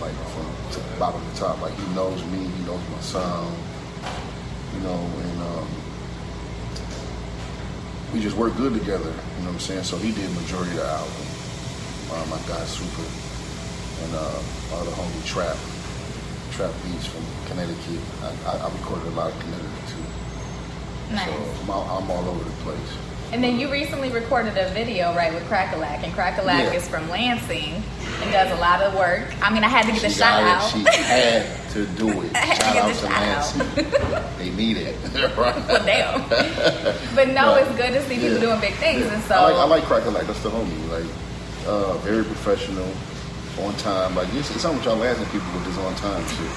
like 0.00 0.14
from 0.32 0.46
t- 0.72 0.98
bottom 0.98 1.20
to 1.20 1.36
top. 1.38 1.60
Like 1.60 1.74
he 1.74 1.86
knows 1.94 2.22
me, 2.26 2.38
he 2.44 2.64
knows 2.64 2.80
my 2.90 3.00
sound, 3.00 3.56
you 4.74 4.80
know, 4.80 4.98
and 4.98 5.42
um, 5.42 5.68
we 8.12 8.20
just 8.20 8.36
work 8.36 8.56
good 8.56 8.74
together. 8.74 9.10
You 9.10 9.40
know 9.44 9.52
what 9.52 9.54
I'm 9.54 9.60
saying? 9.60 9.84
So 9.84 9.96
he 9.96 10.12
did 10.12 10.30
majority 10.34 10.72
of 10.72 10.76
the 10.78 10.86
album. 10.86 11.26
My 12.30 12.38
guy 12.48 12.64
Super, 12.64 13.04
and 14.04 14.14
uh, 14.16 14.40
my 14.72 14.76
other 14.80 14.90
homie 14.96 15.24
Trap 15.26 15.56
trap 16.56 16.72
beats 16.82 17.06
from 17.06 17.22
Connecticut. 17.46 18.00
I, 18.22 18.56
I, 18.56 18.66
I 18.66 18.72
recorded 18.72 19.06
a 19.08 19.10
lot 19.10 19.30
of 19.30 19.38
Connecticut 19.40 19.84
too. 19.92 21.14
Nice. 21.14 21.28
So 21.28 21.62
I'm 21.62 21.70
all, 21.70 21.84
I'm 21.84 22.10
all 22.10 22.24
over 22.24 22.42
the 22.42 22.56
place. 22.64 22.96
And 23.32 23.42
then 23.42 23.58
you 23.58 23.70
recently 23.70 24.10
recorded 24.10 24.56
a 24.56 24.68
video, 24.70 25.14
right, 25.14 25.32
with 25.34 25.42
Crackalack, 25.44 26.02
and 26.04 26.12
Crackalack 26.12 26.72
Yeah. 26.72 26.72
is 26.72 26.88
from 26.88 27.08
Lansing 27.10 27.82
and 28.22 28.32
does 28.32 28.50
a 28.56 28.60
lot 28.60 28.80
of 28.80 28.94
work. 28.94 29.24
I 29.42 29.52
mean, 29.52 29.64
I 29.64 29.68
had 29.68 29.84
to 29.86 29.92
get 29.92 30.00
the 30.02 30.10
shout 30.10 30.42
got 30.42 30.62
out. 30.62 30.70
She 30.72 30.78
had 31.02 31.70
to 31.72 31.86
do 31.86 32.08
it. 32.22 32.34
I 32.34 32.38
had 32.38 32.88
to 32.88 32.94
Shout 32.94 33.12
out 33.12 33.52
to 33.52 33.58
Nancy. 33.58 34.38
they 34.38 34.50
need 34.56 34.76
it. 34.78 34.96
right? 35.36 35.56
Well, 35.68 35.84
damn. 35.84 36.28
But 37.16 37.28
no, 37.28 37.52
Right. 37.54 37.66
it's 37.66 37.76
good 37.76 37.92
to 37.94 38.02
see 38.08 38.14
people 38.14 38.34
Yeah. 38.34 38.40
doing 38.40 38.60
big 38.60 38.74
things, 38.74 39.06
and 39.06 39.22
so 39.24 39.34
I 39.34 39.42
like, 39.50 39.56
I 39.56 39.64
like 39.64 39.82
Cracker 39.84 40.10
like 40.10 40.26
that's 40.26 40.42
the 40.42 40.50
homie. 40.50 40.88
Like 40.90 41.10
uh, 41.66 41.94
very 41.98 42.22
professional, 42.24 42.88
on 43.60 43.74
time. 43.78 44.14
Like 44.14 44.28
it's, 44.34 44.50
it's 44.52 44.60
something 44.60 44.82
y'all 44.84 45.02
asking 45.02 45.26
people 45.26 45.48
with 45.52 45.64
this 45.66 45.78
on 45.78 45.94
time 45.96 46.24
shit. 46.28 46.50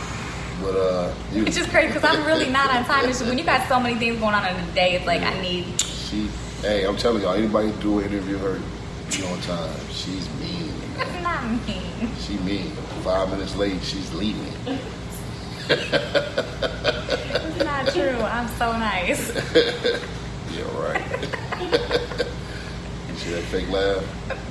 But 0.61 0.75
uh, 0.75 1.09
Which 1.33 1.57
is 1.57 1.65
crazy 1.67 1.87
because 1.93 2.03
I'm 2.03 2.25
really 2.25 2.49
not 2.49 2.69
on 2.75 2.85
time. 2.85 3.05
It's 3.09 3.19
just 3.19 3.29
when 3.29 3.37
you 3.39 3.43
got 3.45 3.67
so 3.67 3.79
many 3.79 3.95
things 3.97 4.19
going 4.19 4.35
on 4.35 4.45
in 4.45 4.65
the 4.67 4.71
day, 4.73 4.93
it's 4.95 5.07
like 5.07 5.21
I 5.23 5.39
need. 5.41 5.79
She, 5.81 6.29
hey, 6.61 6.85
I'm 6.85 6.97
telling 6.97 7.21
y'all, 7.21 7.33
anybody 7.33 7.71
do 7.81 7.99
an 7.99 8.05
interview 8.05 8.37
her, 8.37 8.59
be 9.09 9.23
on 9.25 9.39
time. 9.41 9.73
She's 9.91 10.29
mean. 10.39 10.73
Man. 10.97 11.23
not 11.23 11.43
mean. 11.67 12.11
She 12.19 12.37
mean. 12.39 12.71
Five 13.03 13.29
minutes 13.31 13.55
late, 13.55 13.81
she's 13.83 14.13
leaving. 14.13 14.53
It's 15.69 17.63
not 17.63 17.87
true. 17.93 18.17
I'm 18.21 18.47
so 18.49 18.71
nice. 18.73 19.31
Yeah, 20.51 20.63
right. 20.81 20.99
you 23.07 23.15
see 23.17 23.31
that 23.33 23.43
fake 23.51 23.69
laugh? 23.69 24.03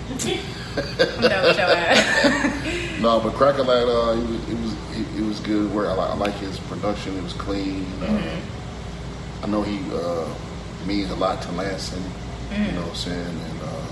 I'm 0.09 1.21
done 1.29 1.45
with 1.45 1.59
your 1.59 1.67
ass. 1.67 3.01
No, 3.01 3.21
but 3.21 3.33
Crackalack, 3.35 3.87
uh, 3.87 4.13
it 4.13 4.29
was 4.29 4.49
it 4.49 4.59
was 4.61 4.73
it, 4.97 5.07
it 5.21 5.25
was 5.27 5.41
good 5.41 5.73
work. 5.73 5.89
I 5.89 5.95
like, 5.95 6.11
I 6.11 6.15
like 6.15 6.35
his 6.35 6.59
production. 6.61 7.17
It 7.17 7.23
was 7.23 7.33
clean. 7.33 7.85
Uh, 8.01 8.41
I 9.43 9.47
know 9.47 9.63
he 9.63 9.79
uh, 9.93 10.25
means 10.87 11.11
a 11.11 11.17
lot 11.17 11.43
to 11.43 11.53
Lansing. 11.53 12.03
You 12.53 12.73
know 12.73 12.81
what 12.81 12.91
I'm 12.91 12.95
saying? 12.97 13.21
And 13.27 13.61
uh, 13.63 13.85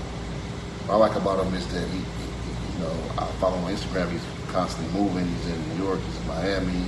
what 0.87 0.95
I 0.95 0.97
like 0.97 1.15
about 1.15 1.45
him 1.45 1.53
is 1.53 1.67
that 1.73 1.87
he, 1.89 1.97
he- 1.99 2.73
you 2.73 2.79
know, 2.83 2.93
I 3.17 3.25
follow 3.39 3.57
him 3.57 3.65
on 3.65 3.73
Instagram. 3.73 4.09
He's 4.11 4.21
constantly 4.51 4.99
moving. 4.99 5.25
He's 5.27 5.47
in 5.47 5.69
New 5.77 5.83
York. 5.85 5.99
He's 6.01 6.17
in 6.21 6.27
Miami. 6.27 6.85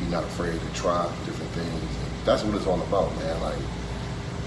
He's 0.00 0.10
not 0.10 0.24
afraid 0.24 0.58
to 0.60 0.72
try 0.74 1.04
different 1.26 1.50
things. 1.52 1.70
And 1.82 2.10
that's 2.24 2.42
what 2.44 2.54
it's 2.54 2.66
all 2.66 2.80
about, 2.82 3.14
man. 3.18 3.40
Like. 3.40 3.58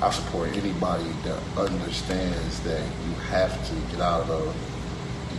I 0.02 0.10
support 0.10 0.50
anybody 0.58 1.06
that 1.24 1.40
understands 1.56 2.60
that 2.64 2.82
you 3.08 3.14
have 3.32 3.54
to 3.70 3.76
get 3.92 4.02
out 4.02 4.30
of 4.30 4.54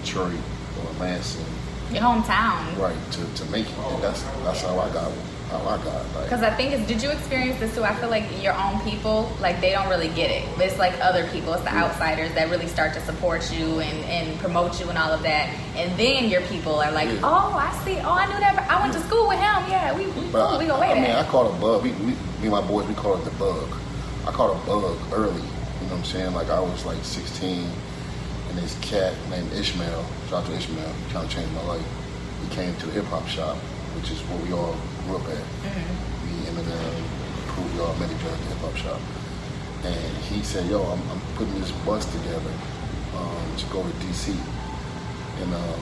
Detroit 0.01 0.39
or 0.79 0.91
Lansing, 1.01 1.45
Your 1.93 2.03
hometown. 2.03 2.77
right, 2.79 2.97
to, 3.13 3.35
to 3.45 3.51
make 3.51 3.67
it. 3.67 3.79
And 3.79 4.03
that's 4.03 4.23
that's 4.43 4.63
how 4.63 4.79
I 4.79 4.93
got 4.93 5.13
how 5.51 5.59
I 5.69 5.77
got. 5.85 6.15
Like, 6.15 6.25
Because 6.25 6.43
I 6.43 6.51
think 6.51 6.73
it's, 6.73 6.87
did 6.89 7.03
you 7.03 7.11
experience 7.11 7.61
this 7.61 7.75
too? 7.75 7.85
I 7.85 7.95
feel 7.97 8.09
like 8.11 8.25
your 8.43 8.55
own 8.55 8.81
people, 8.81 9.31
like 9.41 9.61
they 9.61 9.71
don't 9.71 9.89
really 9.89 10.09
get 10.09 10.31
it. 10.31 10.43
It's 10.59 10.79
like 10.79 10.99
other 11.01 11.29
people, 11.29 11.53
it's 11.55 11.63
the 11.63 11.75
outsiders 11.75 12.33
that 12.35 12.51
really 12.51 12.67
start 12.67 12.95
to 12.95 13.01
support 13.01 13.53
you 13.53 13.79
and, 13.81 14.05
and 14.07 14.39
promote 14.41 14.81
you 14.81 14.89
and 14.89 14.99
all 14.99 15.13
of 15.13 15.23
that. 15.23 15.49
And 15.77 15.97
then 15.99 16.29
your 16.31 16.41
people 16.43 16.77
are 16.81 16.91
like, 16.91 17.09
Yeah. 17.09 17.21
oh, 17.23 17.53
I 17.55 17.71
see. 17.85 17.99
Oh, 18.01 18.13
I 18.13 18.27
knew 18.27 18.41
that. 18.41 18.67
I 18.69 18.81
went 18.81 18.95
to 18.95 19.01
school 19.01 19.29
with 19.29 19.39
him. 19.39 19.71
Yeah, 19.71 19.97
we, 19.97 20.07
we, 20.07 20.29
but 20.33 20.49
cool. 20.51 20.59
we 20.59 20.67
go 20.67 20.81
way 20.81 20.91
I 20.91 20.95
mean. 20.95 21.11
I 21.11 21.25
call 21.25 21.53
it 21.53 21.57
a 21.57 21.61
bug. 21.61 21.83
We, 21.85 21.93
we, 21.93 22.07
me 22.13 22.17
and 22.43 22.51
my 22.51 22.63
boys, 22.63 22.89
we 22.89 22.95
call 22.95 23.15
it 23.17 23.25
the 23.25 23.31
bug. 23.33 23.69
I 24.27 24.33
caught 24.33 24.51
a 24.57 24.67
bug 24.67 24.99
early. 25.13 25.35
You 25.35 25.91
know 25.91 25.97
what 25.97 25.99
I'm 25.99 26.05
saying? 26.05 26.33
Like 26.35 26.49
I 26.49 26.59
was 26.59 26.85
like 26.85 27.05
16, 27.05 27.69
and 28.55 28.63
this 28.63 28.79
cat 28.81 29.15
named 29.31 29.53
Ishmael, 29.53 30.05
shout 30.29 30.45
out 30.45 30.47
to 30.47 30.55
Ishmael, 30.55 30.95
trying 31.11 31.29
to 31.29 31.35
change 31.35 31.51
my 31.53 31.63
life. 31.67 31.87
He 32.43 32.55
came 32.55 32.75
to 32.77 32.87
the 32.87 32.93
hip 32.93 33.05
hop 33.07 33.27
shop, 33.27 33.57
which 33.99 34.11
is 34.11 34.21
where 34.31 34.39
we 34.47 34.53
all 34.53 34.77
grew 35.05 35.17
up 35.17 35.27
at. 35.27 35.43
Me, 36.23 36.47
Eminem, 36.47 36.95
Proof, 37.51 37.75
we 37.75 37.81
all 37.81 37.95
met 37.97 38.11
each 38.11 38.23
other 38.23 38.35
at 38.35 38.39
the 38.39 38.55
hip 38.55 38.59
hop 38.59 38.77
shop. 38.77 39.01
And 39.83 40.17
he 40.31 40.43
said, 40.43 40.71
"Yo, 40.71 40.83
I'm, 40.83 41.03
I'm 41.11 41.21
putting 41.35 41.59
this 41.61 41.73
bus 41.83 42.07
together 42.07 42.55
um, 43.17 43.57
to 43.59 43.67
go 43.75 43.83
to 43.83 43.95
DC, 44.07 44.31
and 44.31 45.55
um, 45.55 45.81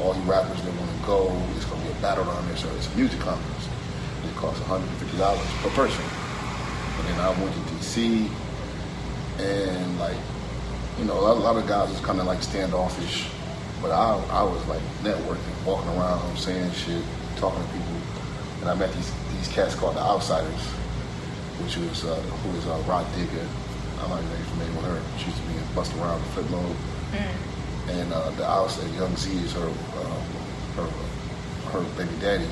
all 0.00 0.14
you 0.14 0.22
rappers 0.28 0.60
that 0.62 0.74
want 0.76 0.90
to 0.90 1.06
go, 1.06 1.32
it's 1.56 1.64
gonna 1.64 1.82
be 1.84 1.90
a 1.90 2.00
battle 2.02 2.24
down 2.24 2.46
there. 2.48 2.56
So 2.56 2.68
it's 2.76 2.92
a 2.92 2.96
music 2.96 3.20
conference. 3.20 3.68
And 4.20 4.30
it 4.30 4.36
costs 4.36 4.60
150 4.60 5.16
dollars 5.16 5.46
per 5.62 5.70
person. 5.70 6.04
And 6.04 7.08
then 7.08 7.20
I 7.20 7.30
went 7.40 7.54
to 7.54 7.60
DC, 7.80 8.28
and 9.40 9.98
like, 9.98 10.16
you 10.98 11.04
know, 11.04 11.18
a 11.18 11.20
lot, 11.20 11.36
a 11.36 11.40
lot 11.40 11.56
of 11.56 11.66
guys 11.66 11.90
was 11.90 12.00
kind 12.00 12.20
of 12.20 12.26
like 12.26 12.42
standoffish, 12.42 13.28
but 13.82 13.90
I, 13.90 14.14
I 14.30 14.42
was 14.42 14.64
like 14.66 14.82
networking, 15.02 15.66
walking 15.66 15.88
around, 15.98 16.36
saying 16.38 16.70
shit, 16.72 17.02
talking 17.36 17.62
to 17.62 17.68
people, 17.72 17.96
and 18.60 18.70
I 18.70 18.74
met 18.74 18.92
these 18.94 19.12
these 19.36 19.48
cats 19.48 19.74
called 19.74 19.96
the 19.96 20.00
Outsidaz, 20.00 20.64
which 21.62 21.76
was 21.76 22.04
uh, 22.04 22.14
who 22.14 22.56
was 22.56 22.66
uh, 22.66 22.82
Rah 22.86 23.04
Digga. 23.16 23.46
I'm 24.02 24.10
not 24.10 24.22
even 24.22 24.44
familiar 24.52 24.72
with 24.76 24.84
her. 24.86 25.18
She 25.18 25.26
used 25.26 25.38
to 25.38 25.48
be 25.48 25.54
in 25.54 25.64
Busta 25.74 26.00
Rhymes 26.00 26.22
the 26.22 26.30
Flip 26.30 26.50
Mode, 26.50 26.76
and 27.88 28.12
uh, 28.12 28.30
the 28.30 28.44
Outsider, 28.44 28.88
Young 28.94 29.16
Zee 29.16 29.38
is 29.44 29.52
her 29.54 29.66
um, 29.66 30.24
her 30.76 30.88
her 31.72 31.82
baby 31.96 32.16
daddy, 32.20 32.48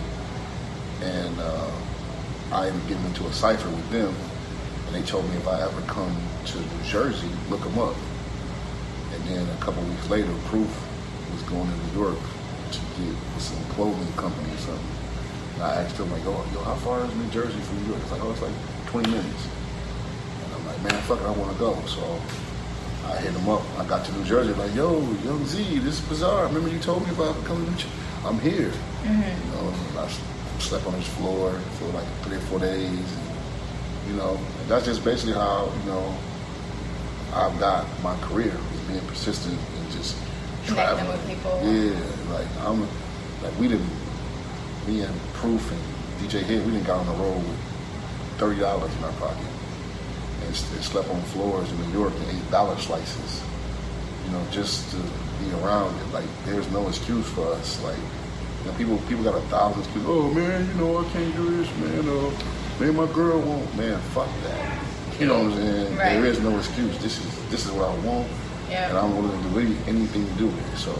and 1.02 1.38
uh, 1.38 1.70
I 2.52 2.66
ended 2.66 2.82
up 2.82 2.88
getting 2.88 3.04
into 3.06 3.26
a 3.26 3.32
cipher 3.32 3.68
with 3.68 3.88
them, 3.90 4.14
and 4.86 4.94
they 4.96 5.02
told 5.02 5.28
me 5.30 5.36
if 5.36 5.46
I 5.46 5.62
ever 5.62 5.80
come 5.82 6.16
to 6.46 6.58
New 6.58 6.82
Jersey, 6.84 7.30
look 7.48 7.60
them 7.62 7.78
up. 7.78 7.94
And 9.22 9.36
then 9.36 9.48
a 9.48 9.60
couple 9.60 9.82
weeks 9.84 10.10
later, 10.10 10.32
Proof 10.46 10.68
was 11.32 11.42
going 11.42 11.68
to 11.68 11.76
New 11.86 12.02
York 12.02 12.18
to 12.72 12.80
get 12.98 13.14
some 13.38 13.62
clothing 13.70 14.12
company 14.14 14.52
or 14.52 14.58
something. 14.58 14.96
And 15.54 15.62
I 15.62 15.82
asked 15.82 15.96
him 15.96 16.10
like, 16.10 16.26
"Oh, 16.26 16.44
yo, 16.52 16.62
how 16.64 16.74
far 16.74 17.04
is 17.04 17.14
New 17.14 17.28
Jersey 17.30 17.60
from 17.60 17.82
New 17.82 17.88
York?" 17.90 18.02
It's 18.02 18.10
like, 18.10 18.24
"Oh, 18.24 18.32
it's 18.32 18.42
like 18.42 18.52
20 18.86 19.10
minutes." 19.10 19.46
And 20.44 20.54
I'm 20.54 20.66
like, 20.66 20.82
"Man, 20.82 21.02
fuck 21.02 21.20
it, 21.20 21.26
I 21.26 21.30
want 21.30 21.52
to 21.52 21.58
go." 21.58 21.78
So 21.86 22.02
I 23.06 23.16
hit 23.18 23.32
him 23.32 23.48
up. 23.48 23.62
I 23.78 23.84
got 23.84 24.04
to 24.06 24.12
New 24.12 24.24
Jersey, 24.24 24.54
like, 24.54 24.74
"Yo, 24.74 25.00
Young 25.24 25.46
Zee, 25.46 25.78
this 25.78 26.00
is 26.00 26.08
bizarre. 26.08 26.46
Remember 26.46 26.68
you 26.68 26.80
told 26.80 27.06
me 27.06 27.12
about 27.12 27.36
coming 27.44 27.64
to 27.66 27.70
New 27.70 27.76
Jersey? 27.76 27.94
I'm 28.24 28.40
here." 28.40 28.72
Mm-hmm. 29.04 29.22
You 29.22 29.52
know, 29.54 30.02
I 30.02 30.08
slept 30.58 30.86
on 30.86 30.94
his 30.94 31.08
floor 31.08 31.52
for 31.78 31.86
like 31.92 32.06
three 32.22 32.36
or 32.36 32.46
four 32.50 32.58
days. 32.58 32.88
And, 32.88 33.32
you 34.08 34.14
know, 34.14 34.38
that's 34.68 34.86
just 34.86 35.04
basically 35.04 35.34
how 35.34 35.70
you 35.84 35.90
know 35.90 36.16
I've 37.34 37.58
got 37.58 37.86
my 38.02 38.16
career 38.18 38.56
being 38.92 39.06
persistent 39.06 39.58
and 39.58 39.90
just 39.92 40.16
traveling. 40.66 41.08
with 41.08 41.26
people. 41.26 41.60
Yeah, 41.64 41.98
like 42.32 42.46
I'm 42.60 42.80
like 43.42 43.58
we 43.58 43.68
didn't 43.68 43.88
me 44.86 45.00
and 45.02 45.20
Proof 45.34 45.70
and 45.70 45.80
DJ 46.20 46.42
Head, 46.42 46.64
we 46.66 46.72
didn't 46.72 46.86
got 46.86 46.98
on 47.00 47.06
the 47.06 47.22
road 47.22 47.36
with 47.36 47.58
thirty 48.38 48.60
dollars 48.60 48.94
in 48.96 49.04
our 49.04 49.12
pocket 49.12 49.46
and, 50.42 50.48
and 50.48 50.54
slept 50.54 51.08
on 51.08 51.20
floors 51.34 51.70
in 51.70 51.80
New 51.86 51.98
York 51.98 52.12
and 52.14 52.36
ate 52.36 52.50
dollar 52.50 52.76
slices. 52.78 53.42
You 54.26 54.32
know, 54.32 54.44
just 54.50 54.90
to 54.92 54.96
be 55.42 55.50
around 55.62 55.98
it. 55.98 56.12
Like 56.12 56.28
there's 56.44 56.70
no 56.70 56.88
excuse 56.88 57.28
for 57.30 57.46
us. 57.54 57.82
Like 57.82 57.96
you 57.96 58.70
know, 58.70 58.76
people 58.76 58.98
people 59.08 59.24
got 59.24 59.36
a 59.36 59.40
thousand 59.46 59.82
excuses. 59.82 60.08
Oh 60.08 60.32
man, 60.32 60.66
you 60.68 60.74
know 60.74 60.98
I 60.98 61.04
can't 61.10 61.34
do 61.34 61.56
this, 61.56 61.68
man. 61.78 62.08
Uh, 62.08 62.30
man, 62.80 62.96
my 62.96 63.12
girl 63.12 63.40
won't. 63.40 63.76
Man, 63.76 63.98
fuck 64.14 64.28
that. 64.44 64.82
You 65.18 65.26
know 65.26 65.44
what 65.44 65.52
I'm 65.52 65.56
saying? 65.56 65.96
Right. 65.96 66.12
There 66.14 66.26
is 66.26 66.40
no 66.40 66.56
excuse. 66.58 66.98
This 66.98 67.24
is 67.24 67.48
this 67.50 67.66
is 67.66 67.72
what 67.72 67.88
I 67.88 67.94
want, 68.06 68.28
Yeah. 68.72 68.88
and 68.88 68.98
I'm 68.98 69.16
willing 69.16 69.42
to 69.42 69.48
do 69.50 69.58
any, 69.60 69.76
anything 69.86 70.26
to 70.26 70.32
do 70.34 70.46
with 70.46 70.74
it. 70.74 70.78
So 70.78 70.92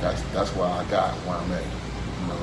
that's 0.00 0.22
that's 0.34 0.50
why 0.56 0.68
I 0.70 0.84
got 0.90 1.14
where 1.26 1.36
I'm 1.36 1.52
at. 1.52 1.62
You 1.62 2.26
know. 2.28 2.40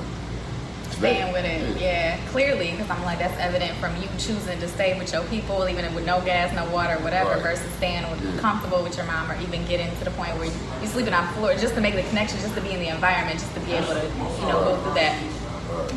Staying 0.92 1.34
with 1.34 1.44
it, 1.44 1.82
yeah, 1.82 2.16
clearly, 2.28 2.72
because 2.72 2.90
I'm 2.90 3.04
like 3.04 3.20
that's 3.20 3.38
evident 3.38 3.76
from 3.80 3.92
you 4.02 4.08
choosing 4.18 4.58
to 4.60 4.68
stay 4.70 4.98
with 4.98 5.12
your 5.12 5.24
people, 5.24 5.68
even 5.68 5.94
with 5.94 6.06
no 6.06 6.22
gas, 6.22 6.56
no 6.56 6.64
water, 6.72 6.96
whatever, 7.04 7.32
Right. 7.32 7.42
versus 7.44 7.70
staying 7.76 8.10
with, 8.10 8.24
Yeah. 8.24 8.40
comfortable 8.40 8.82
with 8.82 8.96
your 8.96 9.06
mom, 9.06 9.30
or 9.30 9.36
even 9.42 9.66
getting 9.68 9.92
to 9.98 10.06
the 10.06 10.12
point 10.12 10.32
where 10.38 10.46
you're 10.48 10.90
sleeping 10.90 11.14
on 11.14 11.28
the 11.28 11.34
floor 11.34 11.54
just 11.56 11.76
to 11.76 11.82
make 11.82 11.96
the 11.96 12.04
connection, 12.04 12.40
just 12.40 12.56
to 12.56 12.62
be 12.62 12.72
in 12.72 12.80
the 12.80 12.88
environment, 12.88 13.40
just 13.40 13.54
to 13.56 13.60
be 13.62 13.74
able 13.74 13.88
to, 13.94 14.04
you 14.40 14.48
know, 14.48 14.64
go 14.64 14.78
through 14.84 14.94
that 14.94 15.20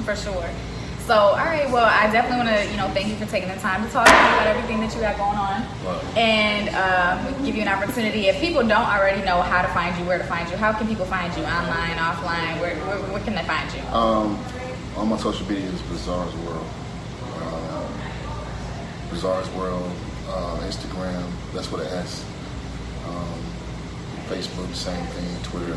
for 0.05 0.17
sure. 0.17 0.51
So, 1.09 1.15
all 1.15 1.37
right, 1.37 1.65
well, 1.73 1.87
I 1.87 2.13
definitely 2.13 2.45
want 2.45 2.51
to, 2.51 2.71
you 2.71 2.77
know, 2.77 2.87
thank 2.93 3.09
you 3.09 3.17
for 3.17 3.25
taking 3.25 3.49
the 3.49 3.57
time 3.57 3.83
to 3.83 3.91
talk 3.91 4.05
to 4.05 4.13
me 4.13 4.19
about 4.19 4.47
everything 4.47 4.79
that 4.81 4.95
you 4.95 5.01
got 5.01 5.17
going 5.17 5.39
on, 5.41 5.65
and 6.19 6.69
um, 6.77 7.47
give 7.47 7.57
you 7.57 7.63
an 7.63 7.69
opportunity. 7.69 8.29
If 8.29 8.39
people 8.41 8.61
don't 8.61 8.85
already 8.87 9.25
know 9.25 9.41
how 9.41 9.63
to 9.63 9.69
find 9.69 9.97
you, 9.99 10.05
where 10.05 10.19
to 10.19 10.25
find 10.25 10.51
you, 10.51 10.59
how 10.59 10.71
can 10.75 10.87
people 10.87 11.07
find 11.07 11.35
you 11.35 11.45
online, 11.45 11.97
offline? 11.97 12.61
Where, 12.61 12.77
where, 12.85 12.99
where 13.11 13.23
can 13.25 13.35
they 13.35 13.43
find 13.45 13.73
you? 13.73 13.81
Um, 13.89 14.39
on 14.99 15.09
my 15.09 15.17
social 15.17 15.49
media 15.49 15.65
is 15.71 15.81
Bizarre's 15.89 16.37
World. 16.45 16.67
Um, 17.41 17.89
Bizarre's 19.09 19.49
World, 19.57 19.91
uh, 20.29 20.61
Instagram, 20.69 21.25
that's 21.55 21.73
what 21.73 21.81
it 21.81 21.89
has. 21.89 22.23
Um, 23.09 23.41
Facebook, 24.29 24.75
same 24.75 25.07
thing, 25.07 25.43
Twitter, 25.43 25.75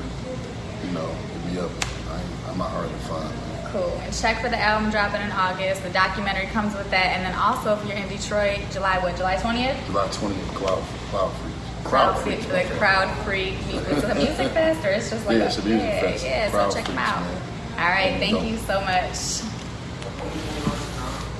you 0.83 0.91
know, 0.91 1.07
hit 1.07 1.53
me 1.53 1.59
up. 1.61 1.71
I'm, 2.09 2.51
I'm 2.51 2.57
not 2.57 2.69
hard 2.71 2.89
to 2.89 2.97
find. 3.07 3.50
Cool. 3.71 3.97
And 4.03 4.13
check 4.13 4.41
for 4.41 4.49
the 4.49 4.60
album 4.60 4.91
dropping 4.91 5.21
in 5.21 5.31
August. 5.31 5.81
The 5.84 5.89
documentary 5.91 6.47
comes 6.47 6.75
with 6.75 6.89
that. 6.91 7.15
And 7.15 7.23
then 7.25 7.34
also, 7.36 7.77
if 7.79 7.86
you're 7.88 7.95
in 7.97 8.07
Detroit, 8.10 8.60
July 8.71 8.97
what? 8.99 9.15
July 9.15 9.36
20th? 9.38 9.86
July 9.86 10.07
20th, 10.07 10.55
Cloud, 10.55 10.84
Cloud 11.10 11.31
Freak. 11.38 11.53
Crowd 11.84 12.19
Freak, 12.21 12.41
the 12.41 12.63
Crowd 12.77 13.10
Freak. 13.25 13.53
Is 13.73 14.03
it 14.03 14.10
a 14.12 14.15
music 14.15 14.51
fest 14.53 14.86
or 14.86 14.89
it's 14.89 15.10
just 15.10 15.25
like 15.25 15.38
Yeah, 15.38 15.45
it's 15.45 15.57
a 15.57 15.63
music 15.63 15.81
yeah, 15.88 16.01
fest. 16.01 16.25
Yeah, 16.25 16.49
Crowd 16.51 16.71
so 16.71 16.77
check 16.77 16.88
them 16.88 16.97
out. 16.97 17.21
man. 17.21 17.41
All 17.79 17.89
right, 17.89 18.19
thank 18.19 18.34
Dope. 18.36 18.45
you 18.45 18.57
so 18.57 18.79
much. 18.81 19.41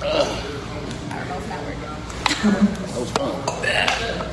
I 0.02 0.04
don't 1.18 1.28
know 1.28 1.36
if 1.36 1.42
it's 1.42 1.48
not 1.48 1.62
working. 1.64 1.80
That 2.86 2.98
was 2.98 3.10
fun. 3.12 4.28